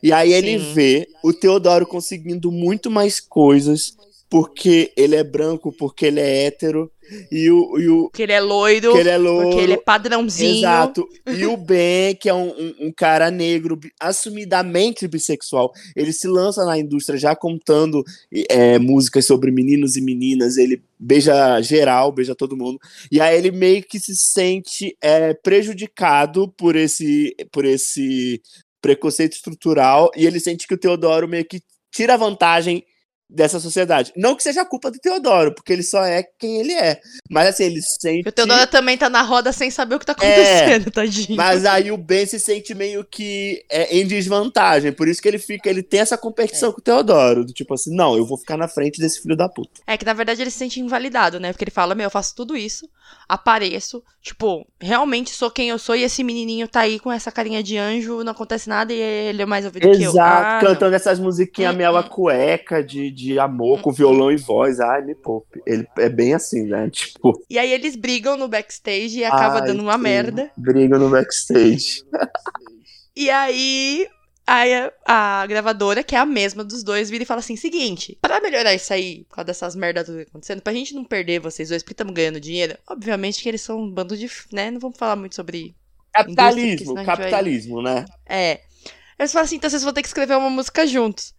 E 0.02 0.12
aí 0.12 0.32
ele 0.32 0.58
Sim. 0.58 0.72
vê 0.74 1.08
o 1.22 1.32
Teodoro 1.32 1.86
conseguindo 1.86 2.50
muito 2.52 2.90
mais 2.90 3.20
coisas 3.20 3.96
porque 4.30 4.92
ele 4.94 5.16
é 5.16 5.24
branco, 5.24 5.72
porque 5.72 6.04
ele 6.04 6.20
é 6.20 6.44
hétero, 6.44 6.90
e 7.32 7.50
o, 7.50 7.78
e 7.80 7.88
o 7.88 8.02
Porque 8.10 8.24
ele 8.24 8.32
é 8.34 8.40
loiro, 8.40 8.92
que 8.92 8.98
ele 8.98 9.08
é 9.08 9.16
louro. 9.16 9.48
porque 9.48 9.62
ele 9.62 9.72
é 9.72 9.76
padrãozinho. 9.78 10.58
Exato. 10.58 11.08
E 11.26 11.46
o 11.46 11.56
Ben, 11.56 12.14
que 12.14 12.28
é 12.28 12.34
um, 12.34 12.50
um- 12.50 12.74
um 12.88 12.92
cara 12.92 13.30
negro, 13.30 13.80
assumidamente 13.98 15.08
bissexual, 15.08 15.72
ele 15.96 16.12
se 16.12 16.28
lança 16.28 16.66
na 16.66 16.78
indústria 16.78 17.18
já 17.18 17.34
contando 17.34 18.04
é, 18.50 18.78
músicas 18.78 19.24
sobre 19.24 19.50
meninos 19.50 19.96
e 19.96 20.02
meninas, 20.02 20.58
ele 20.58 20.82
beija 20.98 21.60
geral, 21.62 22.12
beija 22.12 22.34
todo 22.34 22.54
mundo. 22.56 22.78
E 23.10 23.22
aí 23.22 23.34
ele 23.38 23.50
meio 23.50 23.82
que 23.82 23.98
se 23.98 24.14
sente 24.14 24.94
é, 25.00 25.32
prejudicado 25.32 26.48
por 26.56 26.76
esse, 26.76 27.34
por 27.50 27.64
esse 27.64 28.42
preconceito 28.80 29.32
estrutural, 29.32 30.10
e 30.16 30.26
ele 30.26 30.40
sente 30.40 30.66
que 30.66 30.74
o 30.74 30.78
Teodoro 30.78 31.28
meio 31.28 31.44
que 31.44 31.60
tira 31.92 32.16
vantagem 32.16 32.84
dessa 33.28 33.60
sociedade. 33.60 34.12
Não 34.16 34.34
que 34.34 34.42
seja 34.42 34.64
culpa 34.64 34.90
do 34.90 34.98
Teodoro, 34.98 35.54
porque 35.54 35.72
ele 35.72 35.82
só 35.82 36.02
é 36.04 36.22
quem 36.22 36.60
ele 36.60 36.72
é. 36.72 37.00
Mas 37.28 37.48
assim, 37.48 37.64
ele 37.64 37.82
sente. 37.82 38.28
O 38.28 38.32
Teodoro 38.32 38.66
também 38.68 38.96
tá 38.96 39.10
na 39.10 39.22
roda 39.22 39.52
sem 39.52 39.70
saber 39.70 39.96
o 39.96 39.98
que 39.98 40.06
tá 40.06 40.12
acontecendo, 40.12 40.88
é, 40.88 40.90
tadinho. 40.90 41.36
Mas 41.36 41.64
aí 41.64 41.92
o 41.92 41.96
Ben 41.96 42.24
se 42.26 42.40
sente 42.40 42.74
meio 42.74 43.04
que 43.04 43.64
é, 43.70 43.98
em 43.98 44.06
desvantagem. 44.06 44.92
Por 44.92 45.08
isso 45.08 45.20
que 45.20 45.28
ele 45.28 45.38
fica, 45.38 45.68
ele 45.68 45.82
tem 45.82 46.00
essa 46.00 46.16
competição 46.16 46.70
é. 46.70 46.72
com 46.72 46.80
o 46.80 46.84
Teodoro. 46.84 47.44
Do 47.44 47.52
tipo 47.52 47.74
assim, 47.74 47.94
não, 47.94 48.16
eu 48.16 48.24
vou 48.24 48.38
ficar 48.38 48.56
na 48.56 48.68
frente 48.68 49.00
desse 49.00 49.20
filho 49.20 49.36
da 49.36 49.48
puta. 49.48 49.80
É 49.86 49.96
que 49.96 50.04
na 50.04 50.14
verdade 50.14 50.42
ele 50.42 50.50
se 50.50 50.58
sente 50.58 50.80
invalidado, 50.80 51.38
né? 51.38 51.52
Porque 51.52 51.64
ele 51.64 51.70
fala, 51.70 51.94
meu, 51.94 52.04
eu 52.04 52.10
faço 52.10 52.34
tudo 52.34 52.56
isso, 52.56 52.88
apareço, 53.28 54.02
tipo, 54.22 54.66
realmente 54.80 55.30
sou 55.30 55.50
quem 55.50 55.68
eu 55.68 55.78
sou 55.78 55.94
e 55.94 56.02
esse 56.02 56.24
menininho 56.24 56.66
tá 56.66 56.80
aí 56.80 56.98
com 56.98 57.12
essa 57.12 57.30
carinha 57.30 57.62
de 57.62 57.76
anjo, 57.76 58.24
não 58.24 58.32
acontece 58.32 58.68
nada 58.68 58.92
e 58.92 58.98
ele 58.98 59.42
é 59.42 59.46
mais 59.46 59.64
ouvido 59.64 59.86
Exato, 59.86 59.98
que 59.98 60.04
eu. 60.04 60.10
Exato, 60.10 60.46
ah, 60.46 60.60
cantando 60.60 60.90
não. 60.90 60.96
essas 60.96 61.18
musiquinhas 61.18 61.74
hum, 61.74 61.78
mela 61.78 62.02
cueca 62.02 62.82
de, 62.82 63.10
de 63.18 63.38
amor, 63.38 63.80
com 63.80 63.90
violão 63.90 64.30
e 64.30 64.36
voz. 64.36 64.78
Ai, 64.78 65.02
me 65.02 65.14
poupe. 65.14 65.60
Ele 65.66 65.86
é 65.98 66.08
bem 66.08 66.34
assim, 66.34 66.62
né? 66.64 66.88
Tipo. 66.92 67.32
E 67.50 67.58
aí 67.58 67.72
eles 67.72 67.96
brigam 67.96 68.36
no 68.36 68.48
backstage 68.48 69.18
e 69.18 69.24
acaba 69.24 69.60
Ai, 69.60 69.66
dando 69.66 69.82
uma 69.82 69.94
sim. 69.94 70.02
merda. 70.02 70.50
Brigam 70.56 70.98
no 70.98 71.10
backstage. 71.10 72.04
e 73.16 73.28
aí 73.28 74.08
a, 74.46 74.62
a, 75.04 75.46
gravadora, 75.46 76.02
que 76.04 76.14
é 76.14 76.18
a 76.18 76.24
mesma 76.24 76.62
dos 76.64 76.82
dois, 76.82 77.10
vira 77.10 77.24
e 77.24 77.26
fala 77.26 77.40
assim: 77.40 77.56
seguinte, 77.56 78.16
para 78.22 78.40
melhorar 78.40 78.72
isso 78.72 78.92
aí, 78.92 79.24
por 79.28 79.36
causa 79.36 79.46
dessas 79.46 79.74
merdas 79.74 80.06
tudo 80.06 80.20
acontecendo, 80.20 80.62
pra 80.62 80.72
gente 80.72 80.94
não 80.94 81.04
perder 81.04 81.40
vocês 81.40 81.68
dois, 81.68 81.82
porque 81.82 81.92
estamos 81.92 82.14
ganhando 82.14 82.40
dinheiro, 82.40 82.78
obviamente 82.88 83.42
que 83.42 83.48
eles 83.48 83.60
são 83.60 83.80
um 83.80 83.90
bando 83.90 84.16
de. 84.16 84.30
né? 84.52 84.70
Não 84.70 84.78
vamos 84.78 84.96
falar 84.96 85.16
muito 85.16 85.34
sobre. 85.34 85.74
Capitalismo, 86.12 86.94
capitalismo, 87.04 87.82
vai... 87.82 87.94
né? 87.94 88.04
É. 88.26 88.60
Eles 89.18 89.32
falam 89.32 89.44
assim: 89.44 89.56
então 89.56 89.68
vocês 89.68 89.82
vão 89.82 89.92
ter 89.92 90.02
que 90.02 90.08
escrever 90.08 90.36
uma 90.36 90.48
música 90.48 90.86
juntos. 90.86 91.34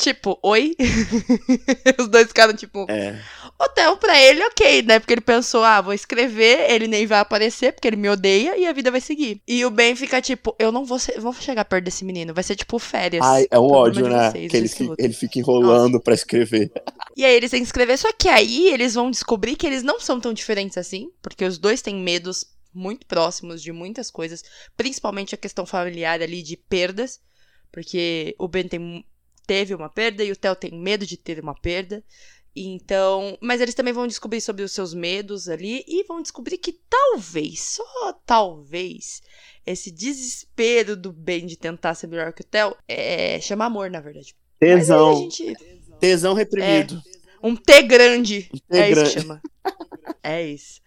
Tipo, 0.00 0.38
oi? 0.42 0.74
Os 2.00 2.08
dois 2.08 2.28
ficaram 2.28 2.54
tipo. 2.54 2.86
É. 2.88 3.20
Hotel 3.58 3.98
pra 3.98 4.18
ele, 4.18 4.42
ok, 4.44 4.80
né? 4.80 4.98
Porque 4.98 5.12
ele 5.12 5.20
pensou, 5.20 5.62
ah, 5.62 5.82
vou 5.82 5.92
escrever, 5.92 6.70
ele 6.70 6.88
nem 6.88 7.06
vai 7.06 7.18
aparecer, 7.18 7.74
porque 7.74 7.86
ele 7.86 7.96
me 7.96 8.08
odeia 8.08 8.56
e 8.56 8.66
a 8.66 8.72
vida 8.72 8.90
vai 8.90 9.02
seguir. 9.02 9.42
E 9.46 9.62
o 9.62 9.70
Ben 9.70 9.94
fica 9.94 10.22
tipo, 10.22 10.56
eu 10.58 10.72
não 10.72 10.86
vou, 10.86 10.98
ser, 10.98 11.20
vou 11.20 11.34
chegar 11.34 11.66
perto 11.66 11.84
desse 11.84 12.02
menino, 12.02 12.32
vai 12.32 12.42
ser 12.42 12.56
tipo 12.56 12.78
férias. 12.78 13.22
Ai, 13.22 13.46
é 13.50 13.58
um 13.58 13.70
ódio, 13.70 14.08
né? 14.08 14.30
Vocês, 14.30 14.50
que 14.50 14.56
ele, 14.56 14.68
fica, 14.68 14.94
ele 14.98 15.12
fica 15.12 15.38
enrolando 15.38 15.92
Nossa. 15.92 16.04
pra 16.04 16.14
escrever. 16.14 16.72
E 17.16 17.24
aí 17.24 17.34
eles 17.34 17.50
têm 17.50 17.60
que 17.60 17.66
escrever, 17.66 17.98
só 17.98 18.10
que 18.12 18.28
aí 18.28 18.68
eles 18.68 18.94
vão 18.94 19.10
descobrir 19.10 19.56
que 19.56 19.66
eles 19.66 19.82
não 19.82 20.00
são 20.00 20.18
tão 20.18 20.32
diferentes 20.32 20.78
assim, 20.78 21.10
porque 21.20 21.44
os 21.44 21.58
dois 21.58 21.82
têm 21.82 21.96
medos 21.96 22.46
muito 22.72 23.04
próximos 23.04 23.60
de 23.60 23.72
muitas 23.72 24.10
coisas, 24.10 24.42
principalmente 24.74 25.34
a 25.34 25.38
questão 25.38 25.66
familiar 25.66 26.22
ali 26.22 26.40
de 26.40 26.56
perdas, 26.56 27.20
porque 27.70 28.34
o 28.38 28.48
Ben 28.48 28.66
tem 28.66 29.04
teve 29.50 29.74
uma 29.74 29.88
perda 29.88 30.22
e 30.22 30.30
o 30.30 30.36
Theo 30.36 30.54
tem 30.54 30.70
medo 30.70 31.04
de 31.04 31.16
ter 31.16 31.40
uma 31.40 31.56
perda. 31.56 32.04
Então, 32.54 33.36
mas 33.40 33.60
eles 33.60 33.74
também 33.74 33.92
vão 33.92 34.06
descobrir 34.06 34.40
sobre 34.40 34.62
os 34.62 34.70
seus 34.70 34.94
medos 34.94 35.48
ali 35.48 35.84
e 35.88 36.04
vão 36.04 36.22
descobrir 36.22 36.56
que 36.56 36.78
talvez, 36.88 37.60
só 37.60 38.12
talvez, 38.24 39.20
esse 39.66 39.90
desespero 39.90 40.96
do 40.96 41.12
Ben 41.12 41.46
de 41.46 41.56
tentar 41.56 41.96
ser 41.96 42.06
melhor 42.06 42.32
que 42.32 42.42
o 42.42 42.44
Theo 42.44 42.76
é, 42.86 43.40
chama 43.40 43.64
amor, 43.64 43.90
na 43.90 44.00
verdade. 44.00 44.36
Tesão. 44.60 45.16
Gente... 45.16 45.52
Tesão 45.98 46.32
reprimido. 46.32 47.02
É, 47.04 47.46
um 47.46 47.56
T 47.56 47.82
grande. 47.82 48.48
Um 48.54 48.58
T 48.58 48.78
é 48.78 48.90
grande. 48.90 49.08
isso 49.08 49.14
que 49.14 49.20
chama. 49.20 49.42
é 50.22 50.46
isso. 50.46 50.80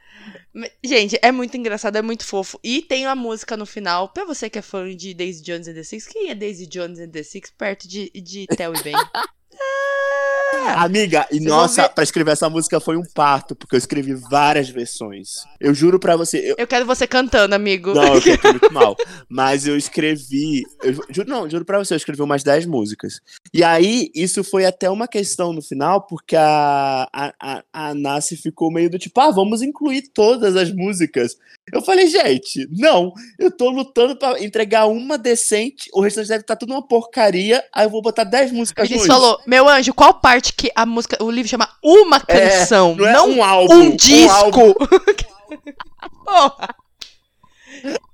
Gente, 0.84 1.18
é 1.22 1.32
muito 1.32 1.56
engraçado, 1.58 1.96
é 1.96 2.02
muito 2.02 2.26
fofo. 2.26 2.60
E 2.64 2.82
tem 2.82 3.06
a 3.06 3.16
música 3.16 3.58
no 3.58 3.66
final, 3.66 4.10
pra 4.10 4.26
você 4.26 4.50
que 4.50 4.60
é 4.60 4.62
fã 4.62 4.96
de 4.96 5.14
Daisy 5.14 5.44
Jones 5.44 5.68
and 5.68 5.74
the 5.74 5.84
Six, 5.84 6.08
quem 6.08 6.30
é 6.30 6.36
Daisy 6.36 6.68
Jones 6.68 7.00
and 7.00 7.10
the 7.10 7.24
Six 7.24 7.52
perto 7.52 7.88
de, 7.88 8.10
de 8.10 8.48
Theo 8.48 8.74
e 8.76 8.84
Ben? 8.84 8.96
Amiga, 10.76 11.28
e 11.32 11.36
Vocês 11.36 11.50
nossa, 11.50 11.89
pra 11.89 12.04
escrever 12.04 12.32
essa 12.32 12.50
música 12.50 12.80
foi 12.80 12.98
um 12.98 13.04
parto, 13.13 13.56
porque 13.56 13.76
eu 13.76 13.78
escrevi 13.78 14.13
várias 14.13 14.70
versões. 14.70 15.44
Eu 15.60 15.74
juro 15.74 16.00
pra 16.00 16.16
você. 16.16 16.39
Eu, 16.39 16.56
eu 16.58 16.68
quero 16.68 16.86
você 16.86 17.08
cantando, 17.08 17.56
amigo. 17.56 17.94
Não, 17.94 18.16
eu 18.16 18.22
tô 18.38 18.50
muito 18.50 18.74
mal. 18.74 18.96
Mas 19.30 19.68
eu 19.68 19.78
escrevi. 19.78 20.63
Eu, 20.82 20.94
juro, 21.10 21.30
não, 21.30 21.50
juro 21.50 21.66
pra 21.66 21.80
você, 21.80 21.94
eu 21.94 21.98
escrevi 21.98 22.22
umas 22.22 22.44
10 22.44 22.66
músicas. 22.66 23.20
E 23.54 23.63
aí, 23.63 24.10
isso 24.16 24.44
foi 24.44 24.66
até 24.66 24.89
uma 24.89 25.08
questão 25.08 25.54
no 25.54 25.62
final, 25.62 26.06
porque 26.08 26.36
a, 26.36 27.08
a, 27.13 27.34
a, 27.39 27.63
a 27.74 27.94
Nasce 27.94 28.36
ficou 28.36 28.72
meio 28.72 28.89
do 28.89 29.00
tipo, 29.00 29.20
ah, 29.22 29.32
vamos 29.32 29.62
incluir 29.62 30.10
todas 30.13 30.56
as 30.56 30.72
músicas. 30.72 31.38
Eu 31.72 31.82
falei, 31.82 32.08
gente, 32.08 32.68
não, 32.72 33.13
eu 33.39 33.50
tô 33.50 33.70
lutando 33.70 34.18
pra 34.18 34.42
entregar 34.44 34.86
uma 34.86 35.18
decente, 35.18 35.89
o 35.94 36.02
restante 36.02 36.28
deve 36.28 36.42
estar 36.42 36.56
tá 36.56 36.60
tudo 36.60 36.74
uma 36.74 36.86
porcaria, 36.86 37.63
aí 37.74 37.86
eu 37.86 37.89
vou 37.89 38.02
botar 38.02 38.26
10 38.26 38.52
músicas 38.52 38.89
Ele 38.89 39.00
falou, 39.00 39.39
meu 39.48 39.70
anjo, 39.70 39.94
qual 39.94 40.13
parte 40.13 40.42
que 40.51 40.71
a 40.75 40.86
música, 40.86 41.23
o 41.23 41.32
livro 41.32 41.49
chama 41.49 41.69
uma 41.82 42.17
é, 42.27 42.49
canção, 42.49 42.93
é, 42.93 42.95
não, 42.95 43.08
é 43.08 43.13
não 43.13 43.29
um 43.29 43.43
álbum, 43.43 43.73
um 43.75 43.95
disco. 43.95 44.62
Um. 44.62 44.73
Porra. 46.25 46.75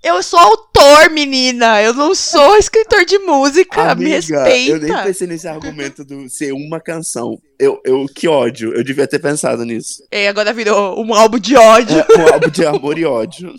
Eu 0.04 0.24
sou 0.24 0.40
autor, 0.40 1.10
menina. 1.12 1.82
Eu 1.82 1.94
não 1.94 2.16
sou 2.16 2.58
escritor 2.58 3.06
de 3.06 3.20
música. 3.20 3.92
Amiga, 3.92 3.96
me 3.96 4.10
respeita. 4.10 4.72
Eu 4.72 4.80
nem 4.80 5.04
pensei 5.04 5.28
nesse 5.28 5.48
argumento 5.48 6.04
do 6.04 6.30
ser 6.30 6.54
uma 6.54 6.80
canção. 6.80 7.40
Eu, 7.60 7.80
eu, 7.86 8.06
que 8.08 8.28
ódio. 8.28 8.74
Eu 8.74 8.84
devia 8.84 9.08
ter 9.08 9.20
pensado 9.20 9.64
nisso. 9.66 10.04
E 10.12 10.28
agora 10.28 10.54
virou 10.54 11.00
um 11.04 11.14
álbum 11.14 11.38
de 11.38 11.56
ódio. 11.56 12.00
É, 12.00 12.06
um 12.18 12.34
álbum 12.34 12.50
de 12.50 12.66
amor 12.66 12.98
e 12.98 13.06
ódio. 13.06 13.54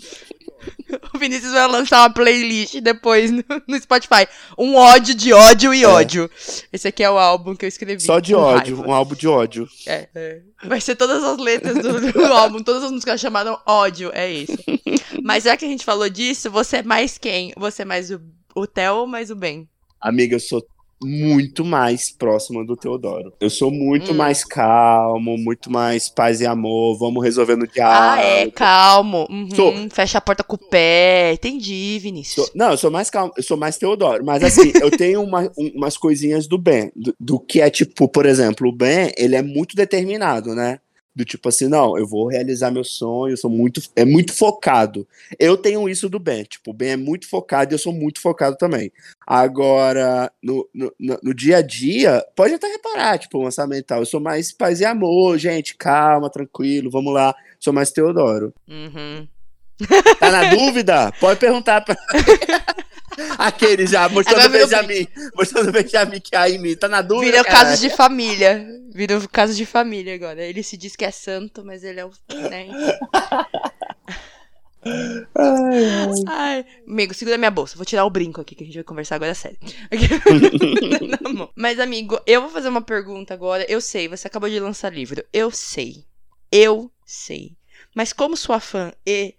O 1.13 1.17
Vinícius 1.17 1.51
vai 1.51 1.67
lançar 1.67 2.01
uma 2.01 2.13
playlist 2.13 2.79
depois 2.79 3.31
no, 3.31 3.43
no 3.67 3.79
Spotify. 3.79 4.27
Um 4.57 4.75
ódio 4.75 5.13
de 5.13 5.33
ódio 5.33 5.73
e 5.73 5.83
é. 5.83 5.87
ódio. 5.87 6.29
Esse 6.71 6.87
aqui 6.87 7.03
é 7.03 7.09
o 7.09 7.17
álbum 7.17 7.55
que 7.55 7.65
eu 7.65 7.69
escrevi. 7.69 8.01
Só 8.01 8.19
de 8.19 8.33
ódio, 8.33 8.75
raiva. 8.75 8.89
um 8.89 8.93
álbum 8.93 9.15
de 9.15 9.27
ódio. 9.27 9.67
É, 9.85 10.07
é. 10.13 10.41
Vai 10.63 10.79
ser 10.79 10.95
todas 10.95 11.23
as 11.23 11.37
letras 11.37 11.75
do, 11.77 12.11
do 12.11 12.25
álbum, 12.33 12.63
todas 12.63 12.83
as 12.83 12.91
músicas 12.91 13.19
chamadas 13.19 13.57
ódio, 13.65 14.11
é 14.13 14.31
isso. 14.31 14.57
Mas 15.23 15.43
já 15.43 15.57
que 15.57 15.65
a 15.65 15.67
gente 15.67 15.85
falou 15.85 16.09
disso, 16.09 16.49
você 16.49 16.77
é 16.77 16.83
mais 16.83 17.17
quem? 17.17 17.53
Você 17.57 17.81
é 17.81 17.85
mais 17.85 18.11
o, 18.11 18.21
o 18.55 18.65
Theo 18.67 18.95
ou 18.95 19.07
mais 19.07 19.29
o 19.29 19.35
Ben? 19.35 19.67
Amiga, 19.99 20.35
eu 20.35 20.39
sou 20.39 20.65
muito 21.03 21.65
mais 21.65 22.11
próxima 22.11 22.65
do 22.65 22.75
Teodoro. 22.75 23.33
Eu 23.39 23.49
sou 23.49 23.71
muito 23.71 24.11
hum. 24.11 24.15
mais 24.15 24.43
calmo, 24.43 25.37
muito 25.37 25.71
mais 25.71 26.09
paz 26.09 26.41
e 26.41 26.45
amor, 26.45 26.97
vamos 26.97 27.23
resolver 27.23 27.55
no 27.55 27.67
diálogo. 27.67 28.21
Ah, 28.21 28.21
é, 28.21 28.51
calmo. 28.51 29.27
Uhum. 29.29 29.49
Sou... 29.55 29.73
Fecha 29.89 30.17
a 30.17 30.21
porta 30.21 30.43
com 30.43 30.55
o 30.55 30.69
pé. 30.69 31.33
Entendi, 31.33 31.99
Vinícius. 31.99 32.47
Sou... 32.47 32.51
Não, 32.55 32.71
eu 32.71 32.77
sou 32.77 32.91
mais 32.91 33.09
calmo, 33.09 33.33
eu 33.35 33.43
sou 33.43 33.57
mais 33.57 33.77
Teodoro. 33.77 34.23
Mas 34.25 34.43
assim, 34.43 34.71
eu 34.81 34.91
tenho 34.91 35.23
uma, 35.23 35.51
um, 35.57 35.71
umas 35.75 35.97
coisinhas 35.97 36.47
do 36.47 36.57
Ben, 36.57 36.91
do, 36.95 37.15
do 37.19 37.39
que 37.39 37.61
é 37.61 37.69
tipo, 37.69 38.07
por 38.07 38.25
exemplo, 38.25 38.69
o 38.69 38.75
Ben, 38.75 39.11
ele 39.17 39.35
é 39.35 39.41
muito 39.41 39.75
determinado, 39.75 40.53
né? 40.53 40.79
Do 41.13 41.25
tipo 41.25 41.49
assim, 41.49 41.67
não, 41.67 41.97
eu 41.97 42.07
vou 42.07 42.27
realizar 42.27 42.71
meu 42.71 42.85
sonho, 42.85 43.33
eu 43.33 43.37
sou 43.37 43.49
muito, 43.49 43.81
é 43.95 44.05
muito 44.05 44.33
focado. 44.33 45.05
Eu 45.37 45.57
tenho 45.57 45.89
isso 45.89 46.07
do 46.07 46.19
Ben, 46.19 46.43
tipo, 46.43 46.71
o 46.71 46.73
Ben 46.73 46.91
é 46.91 46.97
muito 46.97 47.27
focado 47.27 47.73
e 47.73 47.75
eu 47.75 47.79
sou 47.79 47.91
muito 47.91 48.21
focado 48.21 48.57
também. 48.57 48.91
Agora, 49.27 50.31
no, 50.41 50.67
no, 50.73 50.93
no 51.21 51.33
dia 51.33 51.57
a 51.57 51.61
dia, 51.61 52.25
pode 52.33 52.53
até 52.53 52.67
reparar, 52.67 53.17
tipo, 53.17 53.37
o 53.39 53.43
lançamento 53.43 53.85
tal, 53.85 53.99
eu 53.99 54.05
sou 54.05 54.21
mais 54.21 54.53
paz 54.53 54.79
e 54.79 54.85
amor, 54.85 55.37
gente, 55.37 55.75
calma, 55.75 56.29
tranquilo, 56.29 56.89
vamos 56.89 57.13
lá, 57.13 57.35
sou 57.59 57.73
mais 57.73 57.91
Teodoro. 57.91 58.53
Uhum. 58.67 59.27
Tá 60.19 60.31
na 60.31 60.49
dúvida? 60.51 61.11
Pode 61.19 61.39
perguntar 61.39 61.81
pra... 61.81 61.95
Aquele 63.37 63.87
já, 63.87 64.07
mostrando 64.09 64.47
o 64.47 64.49
Benjamin. 64.49 65.07
Mostrando 65.35 65.69
o 65.69 65.71
Benjamin 65.71 66.19
que 66.19 66.35
a 66.35 66.43
Amy 66.43 66.75
tá 66.75 66.87
na 66.87 67.01
dúvida. 67.01 67.31
Virou 67.31 67.45
casos 67.45 67.79
de 67.79 67.89
família. 67.89 68.65
Virou 68.93 69.21
casos 69.29 69.57
de 69.57 69.65
família 69.65 70.15
agora. 70.15 70.43
Ele 70.43 70.63
se 70.63 70.77
diz 70.77 70.95
que 70.95 71.05
é 71.05 71.11
santo, 71.11 71.63
mas 71.63 71.83
ele 71.83 71.99
é 71.99 72.05
o. 72.05 72.11
Né? 72.29 72.67
Ai, 74.83 75.85
ai. 75.85 76.07
ai, 76.27 76.65
amigo, 76.87 77.13
segura 77.13 77.37
minha 77.37 77.51
bolsa. 77.51 77.75
Vou 77.75 77.85
tirar 77.85 78.03
o 78.03 78.09
brinco 78.09 78.41
aqui 78.41 78.55
que 78.55 78.63
a 78.63 78.65
gente 78.65 78.75
vai 78.75 78.83
conversar 78.83 79.15
agora 79.15 79.35
sério. 79.35 79.57
Mas, 81.55 81.79
amigo, 81.79 82.19
eu 82.25 82.41
vou 82.41 82.49
fazer 82.49 82.69
uma 82.69 82.81
pergunta 82.81 83.33
agora. 83.33 83.65
Eu 83.69 83.79
sei, 83.79 84.07
você 84.07 84.27
acabou 84.27 84.49
de 84.49 84.59
lançar 84.59 84.91
livro. 84.91 85.23
Eu 85.31 85.51
sei. 85.51 86.05
Eu 86.51 86.91
sei. 87.05 87.55
Mas 87.95 88.11
como 88.11 88.35
sua 88.35 88.59
fã 88.59 88.91
e 89.05 89.35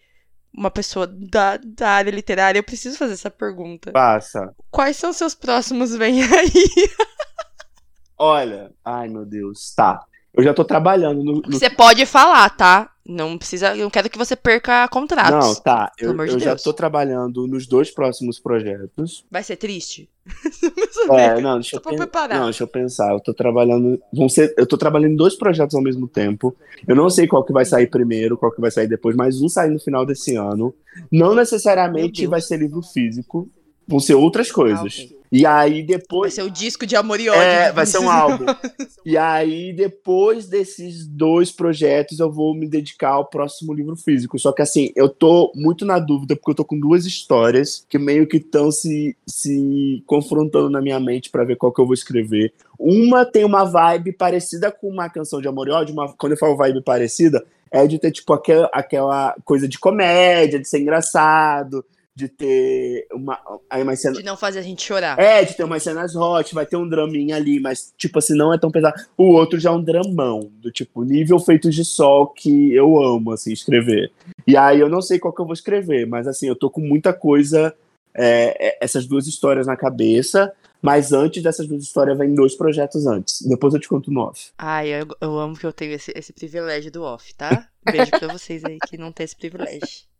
uma 0.56 0.70
pessoa 0.70 1.06
da, 1.06 1.56
da 1.56 1.90
área 1.90 2.10
literária, 2.10 2.58
eu 2.58 2.64
preciso 2.64 2.98
fazer 2.98 3.14
essa 3.14 3.30
pergunta. 3.30 3.92
Passa. 3.92 4.54
Quais 4.70 4.96
são 4.96 5.12
seus 5.12 5.34
próximos 5.34 5.94
Vem 5.94 6.22
aí? 6.22 6.52
Olha, 8.18 8.72
ai 8.84 9.08
meu 9.08 9.24
Deus, 9.24 9.74
tá. 9.74 10.04
Eu 10.34 10.42
já 10.42 10.54
tô 10.54 10.64
trabalhando 10.64 11.22
no. 11.22 11.34
no... 11.34 11.52
Você 11.52 11.68
pode 11.68 12.06
falar, 12.06 12.48
tá? 12.50 12.90
Não 13.04 13.36
precisa. 13.36 13.76
Eu 13.76 13.84
não 13.84 13.90
quero 13.90 14.08
que 14.08 14.16
você 14.16 14.36
perca 14.36 14.86
contratos. 14.88 15.48
Não, 15.48 15.54
tá. 15.56 15.90
Eu, 15.98 16.16
eu 16.24 16.38
já 16.38 16.54
tô 16.56 16.72
trabalhando 16.72 17.46
nos 17.48 17.66
dois 17.66 17.90
próximos 17.90 18.38
projetos. 18.38 19.26
Vai 19.30 19.42
ser 19.42 19.56
triste? 19.56 20.08
é, 21.10 21.40
não, 21.40 21.54
deixa 21.54 21.76
eu, 21.76 21.80
pen... 21.80 21.98
não, 22.30 22.44
deixa 22.44 22.62
eu 22.62 22.68
pensar. 22.68 23.12
Eu 23.12 23.20
tô 23.20 23.34
trabalhando. 23.34 24.00
Vão 24.12 24.28
ser... 24.28 24.54
Eu 24.56 24.66
tô 24.66 24.78
trabalhando 24.78 25.12
em 25.12 25.16
dois 25.16 25.34
projetos 25.34 25.74
ao 25.74 25.82
mesmo 25.82 26.06
tempo. 26.06 26.56
Eu 26.86 26.94
não 26.94 27.10
sei 27.10 27.26
qual 27.26 27.44
que 27.44 27.52
vai 27.52 27.64
sair 27.64 27.88
primeiro, 27.88 28.38
qual 28.38 28.52
que 28.52 28.60
vai 28.60 28.70
sair 28.70 28.86
depois, 28.86 29.16
mas 29.16 29.42
um 29.42 29.48
sai 29.48 29.68
no 29.68 29.80
final 29.80 30.06
desse 30.06 30.36
ano. 30.36 30.72
Não 31.10 31.34
necessariamente 31.34 32.24
vai 32.26 32.40
ser 32.40 32.58
livro 32.58 32.82
físico. 32.82 33.50
Vão 33.92 34.00
ser 34.00 34.14
outras 34.14 34.50
coisas. 34.50 34.80
Ah, 34.80 35.04
okay. 35.04 35.22
E 35.30 35.44
aí 35.44 35.82
depois. 35.82 36.34
Vai 36.34 36.44
ser 36.44 36.50
o 36.50 36.50
disco 36.50 36.86
de 36.86 36.96
amor 36.96 37.20
e 37.20 37.28
ódio. 37.28 37.42
É, 37.42 37.70
vai 37.72 37.84
ser 37.84 37.98
um 37.98 38.10
álbum. 38.10 38.46
e 39.04 39.18
aí, 39.18 39.70
depois 39.74 40.46
desses 40.46 41.06
dois 41.06 41.52
projetos, 41.52 42.18
eu 42.18 42.32
vou 42.32 42.54
me 42.54 42.66
dedicar 42.66 43.10
ao 43.10 43.26
próximo 43.26 43.74
livro 43.74 43.94
físico. 43.94 44.38
Só 44.38 44.50
que 44.50 44.62
assim, 44.62 44.90
eu 44.96 45.10
tô 45.10 45.52
muito 45.54 45.84
na 45.84 45.98
dúvida, 45.98 46.34
porque 46.34 46.52
eu 46.52 46.54
tô 46.54 46.64
com 46.64 46.80
duas 46.80 47.04
histórias 47.04 47.84
que 47.86 47.98
meio 47.98 48.26
que 48.26 48.38
estão 48.38 48.72
se, 48.72 49.14
se 49.26 50.02
confrontando 50.06 50.70
na 50.70 50.80
minha 50.80 50.98
mente 50.98 51.28
para 51.28 51.44
ver 51.44 51.56
qual 51.56 51.70
que 51.70 51.82
eu 51.82 51.86
vou 51.86 51.94
escrever. 51.94 52.54
Uma 52.78 53.26
tem 53.26 53.44
uma 53.44 53.64
vibe 53.64 54.12
parecida 54.12 54.70
com 54.72 54.88
uma 54.88 55.10
canção 55.10 55.38
de 55.38 55.48
amor 55.48 55.68
e 55.68 55.70
ódio. 55.70 55.92
Uma, 55.92 56.14
quando 56.14 56.32
eu 56.32 56.38
falo 56.38 56.56
vibe 56.56 56.82
parecida, 56.82 57.44
é 57.70 57.86
de 57.86 57.98
ter, 57.98 58.10
tipo, 58.10 58.32
aquela, 58.32 58.70
aquela 58.72 59.34
coisa 59.44 59.68
de 59.68 59.78
comédia, 59.78 60.58
de 60.58 60.66
ser 60.66 60.80
engraçado 60.80 61.84
de 62.14 62.28
ter 62.28 63.06
uma, 63.12 63.40
aí 63.70 63.82
uma 63.82 63.96
cena... 63.96 64.16
De 64.16 64.22
não 64.22 64.36
fazer 64.36 64.58
a 64.58 64.62
gente 64.62 64.82
chorar. 64.82 65.18
É, 65.18 65.44
de 65.44 65.56
ter 65.56 65.64
umas 65.64 65.82
cenas 65.82 66.14
hot, 66.14 66.54
vai 66.54 66.66
ter 66.66 66.76
um 66.76 66.88
draminha 66.88 67.36
ali, 67.36 67.58
mas, 67.58 67.92
tipo 67.96 68.18
assim, 68.18 68.36
não 68.36 68.52
é 68.52 68.58
tão 68.58 68.70
pesado. 68.70 69.00
O 69.16 69.32
outro 69.32 69.58
já 69.58 69.70
é 69.70 69.72
um 69.72 69.82
dramão, 69.82 70.50
do 70.60 70.70
tipo, 70.70 71.04
nível 71.04 71.38
feito 71.38 71.70
de 71.70 71.84
sol 71.84 72.26
que 72.26 72.74
eu 72.74 73.02
amo, 73.02 73.32
assim, 73.32 73.52
escrever. 73.52 74.12
E 74.46 74.56
aí 74.56 74.80
eu 74.80 74.88
não 74.88 75.00
sei 75.00 75.18
qual 75.18 75.32
que 75.32 75.40
eu 75.40 75.46
vou 75.46 75.54
escrever, 75.54 76.06
mas, 76.06 76.28
assim, 76.28 76.46
eu 76.46 76.56
tô 76.56 76.68
com 76.68 76.80
muita 76.80 77.12
coisa, 77.14 77.74
é, 78.14 78.68
é 78.68 78.78
essas 78.80 79.06
duas 79.06 79.26
histórias 79.26 79.66
na 79.66 79.76
cabeça, 79.76 80.52
mas 80.82 81.12
antes 81.12 81.42
dessas 81.42 81.66
duas 81.66 81.82
histórias 81.82 82.18
vem 82.18 82.34
dois 82.34 82.54
projetos 82.54 83.06
antes. 83.06 83.40
Depois 83.42 83.72
eu 83.72 83.80
te 83.80 83.88
conto 83.88 84.10
no 84.10 84.20
off. 84.20 84.50
Ai, 84.58 84.88
eu, 84.88 85.06
eu 85.20 85.38
amo 85.38 85.56
que 85.56 85.64
eu 85.64 85.72
tenho 85.72 85.92
esse, 85.92 86.12
esse 86.14 86.32
privilégio 86.32 86.90
do 86.90 87.04
off, 87.04 87.34
tá? 87.34 87.68
Beijo 87.90 88.10
pra 88.10 88.32
vocês 88.32 88.64
aí 88.64 88.78
que 88.86 88.98
não 88.98 89.12
tem 89.12 89.24
esse 89.24 89.36
privilégio 89.36 90.11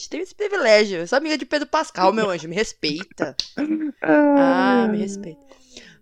gente 0.00 0.08
tem 0.08 0.20
esse 0.20 0.34
privilégio. 0.34 0.98
Eu 0.98 1.06
sou 1.06 1.18
amiga 1.18 1.36
de 1.36 1.44
Pedro 1.44 1.68
Pascal, 1.68 2.12
meu 2.12 2.30
anjo. 2.30 2.48
Me 2.48 2.56
respeita. 2.56 3.36
Ah, 4.00 4.88
me 4.90 4.98
respeita. 4.98 5.40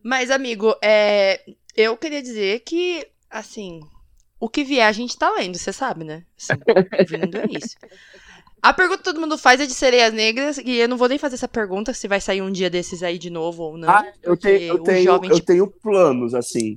Mas, 0.03 0.31
amigo, 0.31 0.75
é... 0.81 1.43
eu 1.77 1.97
queria 1.97 2.23
dizer 2.23 2.61
que, 2.61 3.05
assim, 3.29 3.81
o 4.39 4.49
que 4.49 4.63
vier 4.63 4.87
a 4.87 4.93
gente 4.93 5.19
tá 5.19 5.31
lendo, 5.33 5.59
você 5.59 5.73
sabe, 5.73 6.05
né? 6.05 6.25
Assim, 6.39 6.55
vindo 7.09 7.39
é 7.39 7.47
isso. 7.51 7.77
A 8.63 8.73
pergunta 8.73 8.99
que 8.99 9.05
todo 9.05 9.21
mundo 9.21 9.37
faz 9.37 9.61
é 9.61 9.67
de 9.67 9.75
sereias 9.75 10.13
negras, 10.13 10.59
e 10.59 10.77
eu 10.77 10.89
não 10.89 10.97
vou 10.97 11.09
nem 11.09 11.19
fazer 11.19 11.35
essa 11.35 11.49
pergunta 11.49 11.93
se 11.93 12.09
vai 12.09 12.21
sair 12.21 12.43
um 12.43 12.51
dia 12.51 12.71
desses 12.71 13.03
aí 13.03 13.19
de 13.19 13.31
novo 13.31 13.65
ou 13.65 13.77
não. 13.77 13.89
Ah, 13.89 14.13
eu 14.23 14.37
tenho, 14.37 14.63
eu 14.63 14.83
tenho, 14.83 15.05
jovem, 15.05 15.31
eu 15.31 15.37
tipo... 15.37 15.47
tenho 15.47 15.67
planos, 15.67 16.35
assim. 16.35 16.75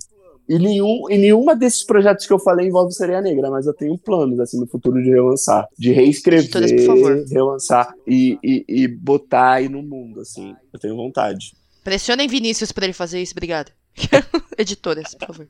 E, 0.51 0.59
nenhum, 0.59 1.09
e 1.09 1.17
nenhuma 1.17 1.55
desses 1.55 1.81
projetos 1.81 2.27
que 2.27 2.33
eu 2.33 2.37
falei 2.37 2.67
envolve 2.67 2.91
Sereia 2.91 3.21
Negra, 3.21 3.49
mas 3.49 3.65
eu 3.65 3.73
tenho 3.73 3.97
planos, 3.97 4.37
assim, 4.37 4.59
no 4.59 4.67
futuro 4.67 5.01
de 5.01 5.09
relançar. 5.09 5.65
De 5.79 5.93
reescrever, 5.93 6.51
Todas, 6.51 6.73
por 6.73 6.87
favor. 6.87 7.23
relançar 7.25 7.95
e, 8.05 8.37
e, 8.43 8.65
e 8.67 8.87
botar 8.89 9.53
aí 9.53 9.69
no 9.69 9.81
mundo, 9.81 10.19
assim. 10.19 10.53
Eu 10.73 10.77
tenho 10.77 10.97
vontade. 10.97 11.53
Pressionem 11.85 12.27
Vinícius 12.27 12.73
pra 12.73 12.83
ele 12.83 12.91
fazer 12.91 13.21
isso, 13.21 13.31
obrigado. 13.31 13.71
Editoras, 14.57 15.15
por 15.15 15.27
favor. 15.27 15.47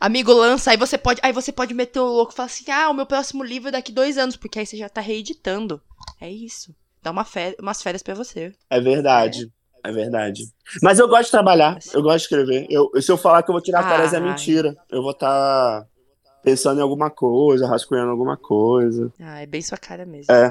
Amigo, 0.00 0.32
lança, 0.32 0.70
aí 0.70 0.78
você 0.78 0.96
pode. 0.96 1.20
Aí 1.22 1.34
você 1.34 1.52
pode 1.52 1.74
meter 1.74 2.00
o 2.00 2.06
louco 2.06 2.32
e 2.32 2.34
falar 2.34 2.46
assim: 2.46 2.70
ah, 2.70 2.88
o 2.88 2.94
meu 2.94 3.04
próximo 3.04 3.44
livro 3.44 3.68
é 3.68 3.72
daqui 3.72 3.92
dois 3.92 4.16
anos, 4.16 4.36
porque 4.36 4.58
aí 4.58 4.64
você 4.64 4.78
já 4.78 4.88
tá 4.88 5.02
reeditando. 5.02 5.82
É 6.18 6.30
isso. 6.30 6.74
Dá 7.02 7.10
uma 7.10 7.24
férias, 7.24 7.56
umas 7.60 7.82
férias 7.82 8.02
para 8.02 8.14
você. 8.14 8.54
É 8.70 8.80
verdade. 8.80 9.44
É 9.44 9.55
verdade. 9.92 10.44
Mas 10.82 10.98
eu 10.98 11.08
gosto 11.08 11.26
de 11.26 11.30
trabalhar, 11.30 11.78
eu 11.92 12.02
gosto 12.02 12.18
de 12.18 12.22
escrever. 12.22 12.66
Eu, 12.70 12.90
se 13.00 13.10
eu 13.10 13.16
falar 13.16 13.42
que 13.42 13.50
eu 13.50 13.54
vou 13.54 13.62
tirar 13.62 13.80
ah, 13.80 13.88
férias 13.88 14.12
é 14.12 14.20
mentira. 14.20 14.76
Eu 14.90 15.02
vou 15.02 15.12
estar 15.12 15.82
tá 15.82 15.86
pensando 16.46 16.78
em 16.78 16.82
alguma 16.82 17.10
coisa, 17.10 17.66
rascunhando 17.66 18.10
alguma 18.10 18.36
coisa. 18.36 19.12
Ah, 19.18 19.42
é 19.42 19.46
bem 19.46 19.60
sua 19.60 19.76
cara 19.76 20.06
mesmo. 20.06 20.32
É, 20.32 20.48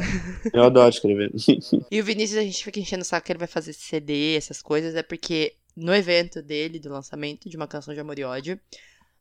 eu 0.54 0.63
adoro 0.63 0.89
escrever. 0.89 1.32
e 1.89 2.02
o 2.02 2.04
Vinícius, 2.04 2.38
a 2.38 2.43
gente 2.43 2.62
fica 2.62 2.80
enchendo 2.82 3.02
o 3.02 3.06
saco 3.06 3.26
que 3.26 3.32
ele 3.32 3.39
vai 3.39 3.48
fazer 3.48 3.71
CD, 3.71 4.36
essas 4.36 4.62
coisas, 4.62 4.93
é 4.93 5.02
porque 5.02 5.54
no 5.74 5.95
evento 5.95 6.41
dele, 6.41 6.80
do 6.80 6.89
lançamento 6.89 7.50
de 7.50 7.56
uma 7.56 7.65
canção 7.65 7.93
de 7.93 8.00
amor 8.02 8.19
e 8.19 8.26
ódio, 8.26 8.60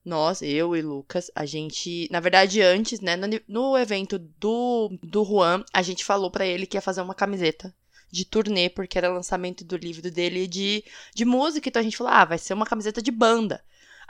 nós, 0.04 0.42
eu 0.42 0.74
e 0.76 0.82
Lucas, 0.82 1.30
a 1.32 1.46
gente, 1.46 2.08
na 2.10 2.18
verdade, 2.18 2.60
antes, 2.60 3.00
né, 3.00 3.16
no, 3.16 3.28
no 3.48 3.78
evento 3.78 4.18
do, 4.18 4.90
do 5.02 5.24
Juan, 5.24 5.64
a 5.72 5.80
gente 5.80 6.04
falou 6.04 6.30
para 6.30 6.44
ele 6.44 6.66
que 6.66 6.76
ia 6.76 6.82
fazer 6.82 7.00
uma 7.00 7.14
camiseta 7.14 7.72
de 8.14 8.24
turnê, 8.24 8.70
porque 8.70 8.96
era 8.96 9.12
lançamento 9.12 9.64
do 9.64 9.76
livro 9.76 10.10
dele 10.10 10.46
de, 10.46 10.84
de 11.14 11.24
música. 11.24 11.68
Então 11.68 11.80
a 11.80 11.82
gente 11.82 11.96
falou, 11.96 12.12
ah, 12.12 12.24
vai 12.24 12.38
ser 12.38 12.54
uma 12.54 12.64
camiseta 12.64 13.02
de 13.02 13.10
banda. 13.10 13.62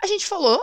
A 0.02 0.06
gente 0.06 0.26
falou, 0.26 0.62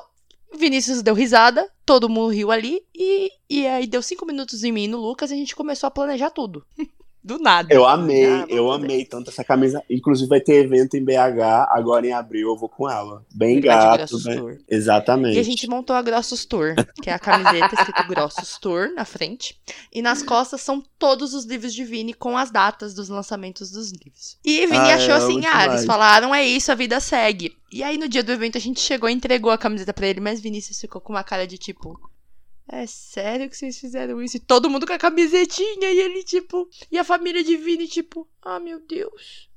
Vinícius 0.53 1.01
deu 1.01 1.15
risada, 1.15 1.69
todo 1.85 2.07
mundo 2.09 2.31
riu 2.31 2.51
ali, 2.51 2.83
e, 2.93 3.31
e 3.49 3.65
aí 3.65 3.87
deu 3.87 4.01
cinco 4.01 4.25
minutos 4.25 4.63
em 4.63 4.71
mim 4.71 4.83
e 4.83 4.87
no 4.87 4.99
Lucas 4.99 5.31
e 5.31 5.33
a 5.33 5.37
gente 5.37 5.55
começou 5.55 5.87
a 5.87 5.91
planejar 5.91 6.29
tudo. 6.29 6.65
Do 7.23 7.37
nada. 7.37 7.71
Eu 7.71 7.85
amei, 7.85 8.25
ah, 8.25 8.45
eu 8.49 8.71
amei 8.71 9.05
tanto 9.05 9.29
essa 9.29 9.43
camisa. 9.43 9.83
Inclusive 9.87 10.27
vai 10.27 10.41
ter 10.41 10.65
evento 10.65 10.95
em 10.95 11.03
BH, 11.03 11.69
agora 11.69 12.05
em 12.07 12.11
abril 12.11 12.49
eu 12.49 12.57
vou 12.57 12.67
com 12.67 12.89
ela. 12.89 13.23
Bem 13.33 13.57
Ele 13.57 13.67
gato. 13.67 14.17
Bem... 14.23 14.57
Exatamente. 14.67 15.35
E 15.35 15.39
a 15.39 15.43
gente 15.43 15.67
montou 15.67 15.95
a 15.95 16.01
Grossos 16.01 16.45
Tour, 16.45 16.73
que 17.01 17.09
é 17.11 17.13
a 17.13 17.19
camiseta 17.19 17.75
escrito 17.75 18.07
Grossos 18.07 18.57
Tour 18.59 18.91
na 18.95 19.05
frente. 19.05 19.59
E 19.93 20.01
nas 20.01 20.23
costas 20.23 20.61
são 20.61 20.83
todos 20.97 21.35
os 21.35 21.45
livros 21.45 21.73
de 21.73 21.83
Vini 21.83 22.13
com 22.13 22.35
as 22.35 22.49
datas 22.49 22.95
dos 22.95 23.07
lançamentos 23.07 23.69
dos 23.69 23.91
livros. 23.91 24.37
E 24.43 24.65
Vini 24.65 24.77
ah, 24.77 24.95
achou 24.95 25.13
é, 25.13 25.17
assim, 25.17 25.45
ah, 25.45 25.65
eles 25.65 25.85
falaram, 25.85 26.33
é 26.33 26.43
isso, 26.43 26.71
a 26.71 26.75
vida 26.75 26.99
segue. 26.99 27.55
E 27.71 27.83
aí 27.83 27.97
no 27.97 28.09
dia 28.09 28.23
do 28.23 28.31
evento 28.31 28.57
a 28.57 28.61
gente 28.61 28.81
chegou 28.81 29.07
e 29.07 29.13
entregou 29.13 29.51
a 29.51 29.57
camiseta 29.57 29.93
para 29.93 30.07
ele, 30.07 30.19
mas 30.19 30.41
Vinícius 30.41 30.81
ficou 30.81 30.99
com 30.99 31.13
uma 31.13 31.23
cara 31.23 31.45
de 31.45 31.57
tipo, 31.57 31.97
é 32.71 32.87
sério 32.87 33.49
que 33.49 33.57
vocês 33.57 33.77
fizeram 33.77 34.21
isso? 34.21 34.37
E 34.37 34.39
todo 34.39 34.69
mundo 34.69 34.87
com 34.87 34.93
a 34.93 34.97
camisetinha 34.97 35.91
e 35.91 35.99
ele, 35.99 36.23
tipo. 36.23 36.69
E 36.89 36.97
a 36.97 37.03
família 37.03 37.43
de 37.43 37.57
Vini, 37.57 37.87
tipo, 37.87 38.27
ah, 38.41 38.59
meu 38.59 38.79
Deus. 38.79 39.49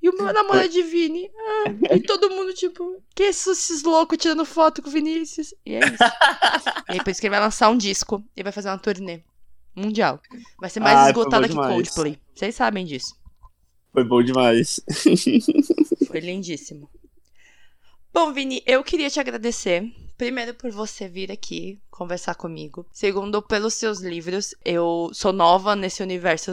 E 0.00 0.08
o 0.08 0.16
meu 0.16 0.32
namorado 0.32 0.68
de 0.68 0.82
Vini. 0.82 1.28
Ah, 1.34 1.96
e 1.96 2.00
todo 2.00 2.30
mundo, 2.30 2.54
tipo, 2.54 3.02
que 3.14 3.24
esses 3.24 3.82
loucos 3.82 4.18
tirando 4.18 4.44
foto 4.44 4.80
com 4.80 4.88
o 4.88 4.92
Vinícius? 4.92 5.52
E 5.66 5.74
é 5.74 5.80
isso. 5.80 5.96
e 6.88 6.92
aí, 6.92 7.02
por 7.02 7.10
isso 7.10 7.20
que 7.20 7.26
ele 7.26 7.34
vai 7.34 7.40
lançar 7.40 7.68
um 7.68 7.76
disco 7.76 8.22
e 8.36 8.42
vai 8.42 8.52
fazer 8.52 8.68
uma 8.68 8.78
turnê 8.78 9.24
mundial. 9.74 10.20
Vai 10.60 10.70
ser 10.70 10.80
mais 10.80 10.98
ah, 10.98 11.08
esgotada 11.08 11.48
que 11.48 11.54
Coldplay. 11.54 12.18
Vocês 12.32 12.54
sabem 12.54 12.84
disso. 12.84 13.16
Foi 13.92 14.04
bom 14.04 14.22
demais. 14.22 14.80
Foi 16.06 16.20
lindíssimo. 16.20 16.88
Bom, 18.12 18.32
Vini, 18.32 18.62
eu 18.66 18.84
queria 18.84 19.10
te 19.10 19.18
agradecer 19.18 19.90
Primeiro, 20.22 20.54
por 20.54 20.70
você 20.70 21.08
vir 21.08 21.32
aqui 21.32 21.80
conversar 21.90 22.36
comigo. 22.36 22.86
Segundo, 22.92 23.42
pelos 23.42 23.74
seus 23.74 24.00
livros. 24.00 24.54
Eu 24.64 25.10
sou 25.12 25.32
nova 25.32 25.74
nesse 25.74 26.00
universo, 26.00 26.52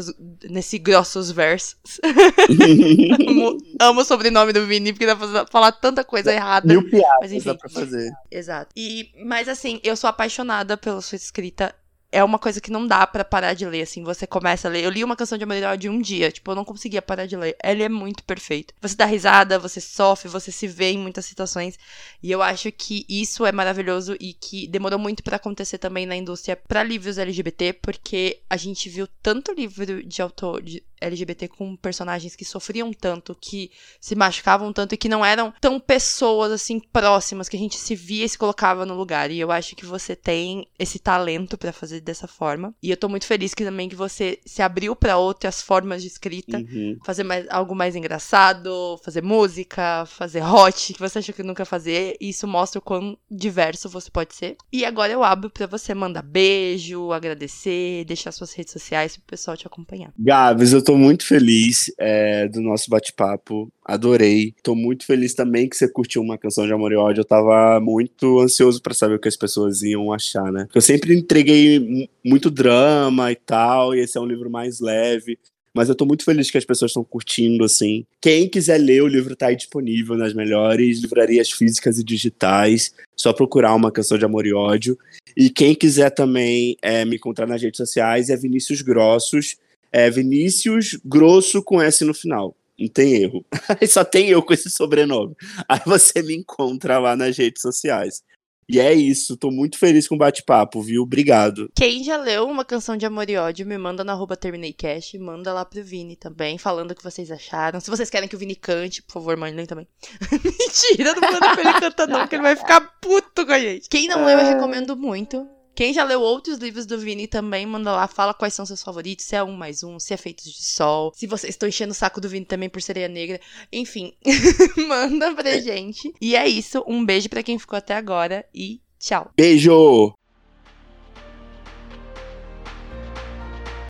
nesse 0.49 0.79
grossos 0.79 1.29
versos. 1.29 1.77
amo, 3.29 3.57
amo, 3.79 4.01
o 4.01 4.03
sobrenome 4.03 4.53
do 4.53 4.65
Vini, 4.65 4.91
porque 4.91 5.05
dá 5.05 5.15
pra 5.15 5.45
falar 5.45 5.71
tanta 5.73 6.03
coisa 6.03 6.33
errada. 6.33 6.67
Mil 6.67 6.89
piadas 6.89 7.19
mas, 7.21 7.31
enfim, 7.31 7.45
dá 7.45 7.53
pra 7.53 7.69
fazer. 7.69 8.11
Exato. 8.31 8.71
E, 8.75 9.11
mas 9.23 9.47
assim, 9.47 9.79
eu 9.83 9.95
sou 9.95 10.09
apaixonada 10.09 10.75
pela 10.75 10.99
sua 10.99 11.17
escrita 11.17 11.75
é 12.11 12.23
uma 12.23 12.39
coisa 12.39 12.59
que 12.59 12.71
não 12.71 12.87
dá 12.87 13.05
para 13.05 13.23
parar 13.23 13.53
de 13.53 13.65
ler, 13.65 13.83
assim. 13.83 14.03
Você 14.03 14.25
começa 14.25 14.67
a 14.67 14.71
ler. 14.71 14.83
Eu 14.83 14.89
li 14.89 15.03
uma 15.03 15.15
canção 15.15 15.37
de 15.37 15.43
Amaral 15.43 15.77
de 15.77 15.89
um 15.89 16.01
dia, 16.01 16.31
tipo, 16.31 16.49
eu 16.51 16.55
não 16.55 16.65
conseguia 16.65 17.01
parar 17.01 17.25
de 17.25 17.35
ler. 17.35 17.55
Ele 17.63 17.83
é 17.83 17.89
muito 17.89 18.23
perfeito. 18.23 18.73
Você 18.81 18.95
dá 18.95 19.05
risada, 19.05 19.59
você 19.59 19.79
sofre, 19.79 20.27
você 20.27 20.51
se 20.51 20.67
vê 20.67 20.91
em 20.91 20.97
muitas 20.97 21.25
situações. 21.25 21.77
E 22.21 22.31
eu 22.31 22.41
acho 22.41 22.71
que 22.71 23.05
isso 23.07 23.45
é 23.45 23.51
maravilhoso 23.51 24.15
e 24.19 24.33
que 24.33 24.67
demorou 24.67 24.97
muito 24.97 25.23
para 25.23 25.35
acontecer 25.35 25.77
também 25.77 26.05
na 26.05 26.15
indústria 26.15 26.55
para 26.55 26.83
livros 26.83 27.17
LGBT, 27.17 27.73
porque 27.73 28.41
a 28.49 28.57
gente 28.57 28.89
viu 28.89 29.07
tanto 29.21 29.53
livro 29.53 30.03
de 30.03 30.21
autor, 30.21 30.61
de 30.63 30.83
LGBT 31.01 31.47
com 31.47 31.75
personagens 31.75 32.35
que 32.35 32.45
sofriam 32.45 32.91
tanto, 32.93 33.35
que 33.39 33.71
se 33.99 34.15
machucavam 34.15 34.71
tanto 34.73 34.93
e 34.93 34.97
que 34.97 35.09
não 35.09 35.23
eram 35.23 35.53
tão 35.59 35.79
pessoas 35.79 36.51
assim 36.51 36.79
próximas 36.79 37.49
que 37.49 37.55
a 37.55 37.59
gente 37.59 37.77
se 37.77 37.95
via 37.95 38.25
e 38.25 38.29
se 38.29 38.37
colocava 38.37 38.85
no 38.85 38.95
lugar. 38.95 39.31
E 39.31 39.39
eu 39.39 39.51
acho 39.51 39.75
que 39.75 39.85
você 39.85 40.15
tem 40.15 40.67
esse 40.77 40.99
talento 40.99 41.57
para 41.57 41.71
fazer 41.71 42.01
dessa 42.01 42.27
forma. 42.27 42.73
E 42.81 42.89
eu 42.89 42.97
tô 42.97 43.09
muito 43.09 43.25
feliz 43.25 43.53
que 43.53 43.63
também 43.63 43.89
que 43.89 43.95
você 43.95 44.39
se 44.45 44.61
abriu 44.61 44.95
para 44.95 45.17
outras 45.17 45.61
formas 45.61 46.01
de 46.01 46.07
escrita, 46.07 46.57
uhum. 46.57 46.97
fazer 47.03 47.23
mais 47.23 47.45
algo 47.49 47.75
mais 47.75 47.95
engraçado, 47.95 48.99
fazer 49.03 49.21
música, 49.21 50.05
fazer 50.05 50.43
hot, 50.43 50.93
que 50.93 50.99
você 50.99 51.19
achou 51.19 51.33
que 51.33 51.43
nunca 51.43 51.65
fazer. 51.65 52.15
E 52.19 52.29
isso 52.29 52.47
mostra 52.47 52.79
o 52.79 52.81
quão 52.81 53.17
diverso 53.29 53.89
você 53.89 54.09
pode 54.09 54.35
ser. 54.35 54.55
E 54.71 54.85
agora 54.85 55.11
eu 55.11 55.23
abro 55.23 55.49
para 55.49 55.67
você 55.67 55.93
mandar 55.93 56.21
beijo, 56.21 57.11
agradecer, 57.11 58.05
deixar 58.05 58.31
suas 58.31 58.53
redes 58.53 58.73
sociais 58.73 59.15
pro 59.17 59.25
pessoal 59.25 59.57
te 59.57 59.67
acompanhar. 59.67 60.11
Gabs, 60.17 60.73
eu 60.73 60.81
tô 60.89 60.97
muito 60.97 61.23
feliz 61.23 61.93
é, 61.99 62.47
do 62.47 62.59
nosso 62.61 62.89
bate-papo. 62.89 63.71
Adorei. 63.85 64.55
Tô 64.63 64.73
muito 64.73 65.05
feliz 65.05 65.35
também 65.35 65.69
que 65.69 65.77
você 65.77 65.87
curtiu 65.87 66.19
uma 66.19 66.35
canção 66.35 66.65
de 66.65 66.73
amor 66.73 66.91
e 66.91 66.95
ódio. 66.95 67.21
Eu 67.21 67.25
tava 67.25 67.79
muito 67.79 68.39
ansioso 68.39 68.81
para 68.81 68.95
saber 68.95 69.13
o 69.13 69.19
que 69.19 69.27
as 69.27 69.35
pessoas 69.35 69.83
iam 69.83 70.11
achar, 70.11 70.51
né? 70.51 70.67
Eu 70.73 70.81
sempre 70.81 71.15
entreguei 71.15 72.09
muito 72.25 72.49
drama 72.49 73.31
e 73.31 73.35
tal, 73.35 73.93
e 73.93 73.99
esse 73.99 74.17
é 74.17 74.21
um 74.21 74.25
livro 74.25 74.49
mais 74.49 74.79
leve. 74.79 75.37
Mas 75.75 75.89
eu 75.89 75.95
tô 75.95 76.07
muito 76.07 76.25
feliz 76.25 76.49
que 76.49 76.57
as 76.57 76.65
pessoas 76.65 76.89
estão 76.89 77.03
curtindo, 77.03 77.63
assim. 77.63 78.03
Quem 78.19 78.49
quiser 78.49 78.79
ler, 78.79 79.03
o 79.03 79.07
livro 79.07 79.35
tá 79.35 79.45
aí 79.45 79.55
disponível 79.55 80.15
nas 80.15 80.33
melhores 80.33 81.01
livrarias 81.01 81.51
físicas 81.51 81.99
e 81.99 82.03
digitais. 82.03 82.95
Só 83.15 83.31
procurar 83.31 83.75
uma 83.75 83.91
canção 83.91 84.17
de 84.17 84.25
amor 84.25 84.47
e 84.47 84.53
ódio. 84.53 84.97
E 85.37 85.51
quem 85.51 85.75
quiser 85.75 86.09
também 86.09 86.75
é, 86.81 87.05
me 87.05 87.17
encontrar 87.17 87.45
nas 87.45 87.61
redes 87.61 87.77
sociais 87.77 88.31
é 88.31 88.35
Vinícius 88.35 88.81
Grossos 88.81 89.55
é 89.91 90.09
Vinícius 90.09 90.99
Grosso 91.03 91.63
com 91.63 91.81
S 91.81 92.03
no 92.03 92.13
final. 92.13 92.55
Não 92.79 92.87
tem 92.87 93.21
erro. 93.21 93.45
Só 93.89 94.03
tem 94.03 94.29
eu 94.29 94.41
com 94.41 94.53
esse 94.53 94.69
sobrenome. 94.69 95.35
Aí 95.67 95.81
você 95.85 96.21
me 96.21 96.35
encontra 96.35 96.97
lá 96.97 97.15
nas 97.15 97.37
redes 97.37 97.61
sociais. 97.61 98.23
E 98.71 98.79
é 98.79 98.93
isso, 98.93 99.35
tô 99.35 99.49
muito 99.49 99.79
feliz 99.79 100.07
com 100.07 100.13
o 100.13 100.17
bate-papo, 100.17 100.79
viu? 100.79 101.01
Obrigado. 101.01 101.71
Quem 101.75 102.03
já 102.03 102.17
leu 102.17 102.45
uma 102.47 102.63
canção 102.63 102.95
de 102.95 103.03
amor 103.03 103.27
e 103.27 103.35
ódio, 103.35 103.65
me 103.65 103.79
manda 103.79 104.03
na 104.03 104.13
arroba 104.13 104.37
TermineiCast, 104.37 105.17
manda 105.17 105.51
lá 105.51 105.65
pro 105.65 105.83
Vini 105.83 106.15
também, 106.15 106.55
falando 106.59 106.91
o 106.91 106.95
que 106.95 107.03
vocês 107.03 107.31
acharam. 107.31 107.79
Se 107.79 107.89
vocês 107.89 108.11
querem 108.11 108.29
que 108.29 108.35
o 108.35 108.37
Vini 108.37 108.55
cante, 108.55 109.01
por 109.01 109.13
favor, 109.13 109.35
mandem 109.35 109.65
também. 109.65 109.87
Mentira, 110.31 111.15
não 111.15 111.31
manda 111.31 111.55
pra 111.55 111.61
ele 111.61 111.79
cantar 111.79 112.07
não, 112.07 112.27
que 112.27 112.35
ele 112.35 112.43
vai 112.43 112.55
ficar 112.55 112.81
puto 113.01 113.43
com 113.43 113.51
a 113.51 113.59
gente. 113.59 113.89
Quem 113.89 114.07
não 114.07 114.23
leu, 114.23 114.37
eu 114.37 114.45
recomendo 114.45 114.95
muito. 114.95 115.47
Quem 115.79 115.93
já 115.93 116.03
leu 116.03 116.21
outros 116.21 116.57
livros 116.57 116.85
do 116.85 116.99
Vini 116.99 117.25
também, 117.25 117.65
manda 117.65 117.93
lá, 117.93 118.05
fala 118.05 118.33
quais 118.33 118.53
são 118.53 118.65
seus 118.65 118.83
favoritos, 118.83 119.23
se 119.23 119.33
é 119.37 119.41
um 119.41 119.53
mais 119.53 119.81
um, 119.81 119.97
se 119.97 120.13
é 120.13 120.17
Feitos 120.17 120.51
de 120.51 120.61
Sol, 120.61 121.13
se 121.15 121.25
vocês 121.25 121.53
estão 121.53 121.69
enchendo 121.69 121.93
o 121.93 121.95
saco 121.95 122.19
do 122.19 122.27
Vini 122.27 122.45
também 122.45 122.67
por 122.67 122.81
Sereia 122.81 123.07
Negra. 123.07 123.39
Enfim, 123.71 124.13
manda 124.89 125.33
pra 125.33 125.57
gente. 125.57 126.13
E 126.19 126.35
é 126.35 126.45
isso, 126.45 126.83
um 126.85 127.05
beijo 127.05 127.29
para 127.29 127.41
quem 127.41 127.57
ficou 127.57 127.77
até 127.77 127.95
agora 127.95 128.45
e 128.53 128.81
tchau. 128.99 129.31
Beijo! 129.37 130.18